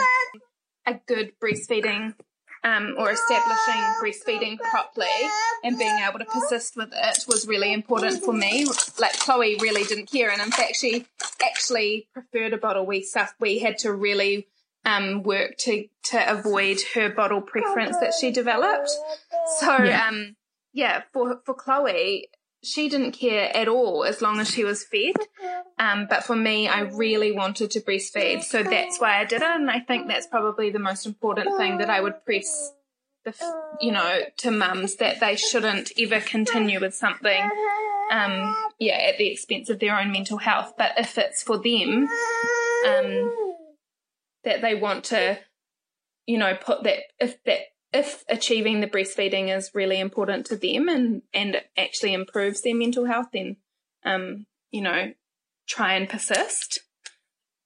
a 0.87 0.95
good 1.05 1.33
breastfeeding 1.39 2.15
um, 2.63 2.95
or 2.97 3.11
establishing 3.11 3.81
breastfeeding 4.01 4.57
properly 4.59 5.07
and 5.63 5.77
being 5.77 5.97
able 6.07 6.19
to 6.19 6.25
persist 6.25 6.75
with 6.75 6.93
it 6.93 7.25
was 7.27 7.47
really 7.47 7.73
important 7.73 8.23
for 8.23 8.33
me. 8.33 8.65
Like 8.99 9.19
Coco 9.19 9.39
really 9.39 9.83
didn't 9.83 10.11
care, 10.11 10.29
and 10.29 10.41
in 10.41 10.51
fact, 10.51 10.75
she 10.75 11.05
actually 11.43 12.07
preferred 12.13 12.53
a 12.53 12.57
bottle. 12.57 12.85
We 12.85 13.01
stuff 13.01 13.33
we 13.39 13.59
had 13.59 13.79
to 13.79 13.93
really 13.93 14.47
um, 14.85 15.23
work 15.23 15.57
to 15.59 15.87
to 16.05 16.31
avoid 16.31 16.79
her 16.93 17.09
bottle 17.09 17.41
preference 17.41 17.97
that 17.97 18.13
she 18.19 18.31
developed. 18.31 18.89
So 19.59 19.83
yeah. 19.83 20.07
um, 20.07 20.35
yeah, 20.73 21.03
for 21.11 21.41
for 21.45 21.53
Coco, 21.53 21.93
she 22.63 22.89
didn't 22.89 23.13
care 23.13 23.55
at 23.55 23.67
all 23.67 24.03
as 24.03 24.21
long 24.21 24.39
as 24.39 24.49
she 24.49 24.63
was 24.63 24.83
fed. 24.83 25.15
Um, 25.79 26.05
but 26.09 26.23
for 26.23 26.35
me, 26.35 26.67
I 26.67 26.81
really 26.81 27.31
wanted 27.31 27.71
to 27.71 27.81
breastfeed. 27.81 28.43
So 28.43 28.61
that's 28.61 28.99
why 28.99 29.19
I 29.19 29.25
did 29.25 29.41
it. 29.41 29.47
And 29.47 29.69
I 29.69 29.79
think 29.79 30.07
that's 30.07 30.27
probably 30.27 30.69
the 30.69 30.79
most 30.79 31.05
important 31.05 31.57
thing 31.57 31.79
that 31.79 31.89
I 31.89 32.01
would 32.01 32.23
press 32.23 32.71
the, 33.25 33.33
you 33.79 33.91
know, 33.91 34.21
to 34.37 34.51
mums 34.51 34.95
that 34.97 35.19
they 35.19 35.35
shouldn't 35.35 35.91
ever 35.99 36.19
continue 36.19 36.79
with 36.79 36.93
something, 36.93 37.49
um, 38.11 38.55
yeah, 38.79 38.97
at 39.09 39.17
the 39.17 39.31
expense 39.31 39.69
of 39.69 39.79
their 39.79 39.97
own 39.99 40.11
mental 40.11 40.37
health. 40.37 40.73
But 40.77 40.91
if 40.97 41.17
it's 41.17 41.41
for 41.41 41.57
them, 41.57 42.07
um, 42.87 43.57
that 44.43 44.61
they 44.61 44.75
want 44.75 45.05
to, 45.05 45.39
you 46.27 46.37
know, 46.37 46.55
put 46.55 46.83
that, 46.83 46.99
if 47.19 47.43
that 47.45 47.59
if 47.93 48.23
achieving 48.29 48.79
the 48.79 48.87
breastfeeding 48.87 49.55
is 49.55 49.71
really 49.73 49.99
important 49.99 50.45
to 50.47 50.55
them 50.55 50.87
and 50.87 51.21
and 51.33 51.55
it 51.55 51.65
actually 51.77 52.13
improves 52.13 52.61
their 52.61 52.75
mental 52.75 53.05
health, 53.05 53.27
then 53.33 53.57
um, 54.05 54.45
you 54.71 54.81
know, 54.81 55.13
try 55.67 55.93
and 55.93 56.09
persist 56.09 56.79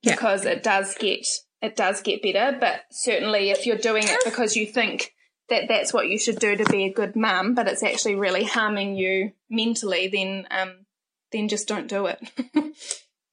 yeah. 0.01 0.13
because 0.13 0.45
it 0.45 0.63
does 0.63 0.95
get 0.95 1.25
it 1.61 1.75
does 1.75 2.01
get 2.01 2.21
better. 2.21 2.57
But 2.59 2.81
certainly, 2.91 3.51
if 3.51 3.65
you're 3.65 3.77
doing 3.77 4.03
it 4.05 4.19
because 4.23 4.55
you 4.55 4.65
think 4.65 5.13
that 5.49 5.67
that's 5.67 5.93
what 5.93 6.07
you 6.07 6.17
should 6.17 6.39
do 6.39 6.55
to 6.55 6.65
be 6.65 6.85
a 6.85 6.93
good 6.93 7.15
mum, 7.15 7.53
but 7.53 7.67
it's 7.67 7.83
actually 7.83 8.15
really 8.15 8.43
harming 8.43 8.95
you 8.95 9.31
mentally, 9.49 10.07
then 10.07 10.47
um, 10.49 10.85
then 11.31 11.47
just 11.47 11.67
don't 11.67 11.87
do 11.87 12.07
it. 12.07 12.19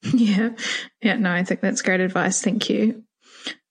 yeah, 0.13 0.49
yeah. 1.01 1.15
No, 1.15 1.31
I 1.31 1.43
think 1.43 1.61
that's 1.61 1.81
great 1.81 2.01
advice. 2.01 2.41
Thank 2.41 2.69
you. 2.69 3.03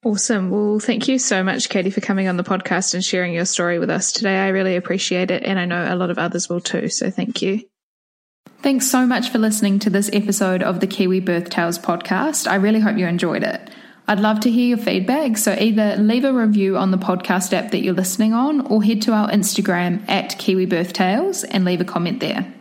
Awesome. 0.04 0.50
Well, 0.50 0.80
thank 0.80 1.06
you 1.06 1.18
so 1.18 1.44
much, 1.44 1.68
Katie, 1.68 1.90
for 1.90 2.00
coming 2.00 2.26
on 2.26 2.36
the 2.36 2.42
podcast 2.42 2.94
and 2.94 3.04
sharing 3.04 3.32
your 3.32 3.44
story 3.44 3.78
with 3.78 3.88
us 3.88 4.10
today. 4.10 4.36
I 4.36 4.48
really 4.48 4.74
appreciate 4.74 5.30
it. 5.30 5.44
And 5.44 5.60
I 5.60 5.64
know 5.64 5.86
a 5.88 5.94
lot 5.94 6.10
of 6.10 6.18
others 6.18 6.48
will 6.48 6.60
too. 6.60 6.88
So 6.88 7.08
thank 7.08 7.40
you. 7.40 7.62
Thanks 8.62 8.90
so 8.90 9.06
much 9.06 9.30
for 9.30 9.38
listening 9.38 9.78
to 9.80 9.90
this 9.90 10.10
episode 10.12 10.62
of 10.62 10.80
the 10.80 10.88
Kiwi 10.88 11.20
Birth 11.20 11.50
Tales 11.50 11.78
podcast. 11.78 12.48
I 12.48 12.56
really 12.56 12.80
hope 12.80 12.96
you 12.96 13.06
enjoyed 13.06 13.44
it. 13.44 13.70
I'd 14.08 14.20
love 14.20 14.40
to 14.40 14.50
hear 14.50 14.66
your 14.66 14.78
feedback, 14.78 15.36
so 15.36 15.52
either 15.52 15.96
leave 15.96 16.24
a 16.24 16.32
review 16.32 16.76
on 16.76 16.90
the 16.90 16.98
podcast 16.98 17.52
app 17.52 17.70
that 17.70 17.82
you're 17.82 17.94
listening 17.94 18.32
on 18.32 18.60
or 18.66 18.82
head 18.82 19.02
to 19.02 19.12
our 19.12 19.28
Instagram 19.30 20.08
at 20.08 20.36
Kiwi 20.38 20.66
Birth 20.66 20.92
Tales 20.92 21.44
and 21.44 21.64
leave 21.64 21.80
a 21.80 21.84
comment 21.84 22.18
there. 22.18 22.52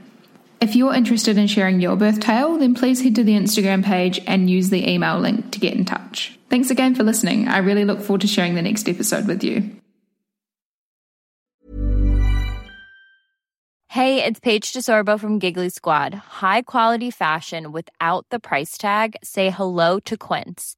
If 0.62 0.76
you're 0.76 0.94
interested 0.94 1.40
in 1.40 1.48
sharing 1.48 1.82
your 1.82 1.96
birth 1.96 2.20
tale, 2.20 2.60
then 2.60 2.76
please 2.76 3.02
head 3.02 3.16
to 3.16 3.24
the 3.24 3.34
Instagram 3.34 3.84
page 3.84 4.22
and 4.28 4.48
use 4.48 4.70
the 4.70 4.88
email 4.88 5.20
link 5.20 5.52
to 5.54 5.60
get 5.60 5.74
in 5.74 5.86
touch. 5.86 6.38
Thanks 6.52 6.70
again 6.70 6.94
for 6.94 7.02
listening. 7.02 7.48
I 7.48 7.58
really 7.58 7.84
look 7.84 8.00
forward 8.00 8.22
to 8.22 8.28
sharing 8.28 8.54
the 8.54 8.62
next 8.62 8.88
episode 8.88 9.26
with 9.26 9.44
you. 9.44 9.72
Hey, 13.88 14.24
it's 14.24 14.40
Paige 14.40 14.72
DeSorbo 14.72 15.20
from 15.20 15.40
Giggly 15.40 15.70
Squad. 15.70 16.14
High 16.14 16.62
quality 16.62 17.10
fashion 17.10 17.72
without 17.72 18.28
the 18.30 18.40
price 18.40 18.78
tag? 18.78 19.16
Say 19.24 19.50
hello 19.50 20.00
to 20.02 20.16
Quince. 20.16 20.78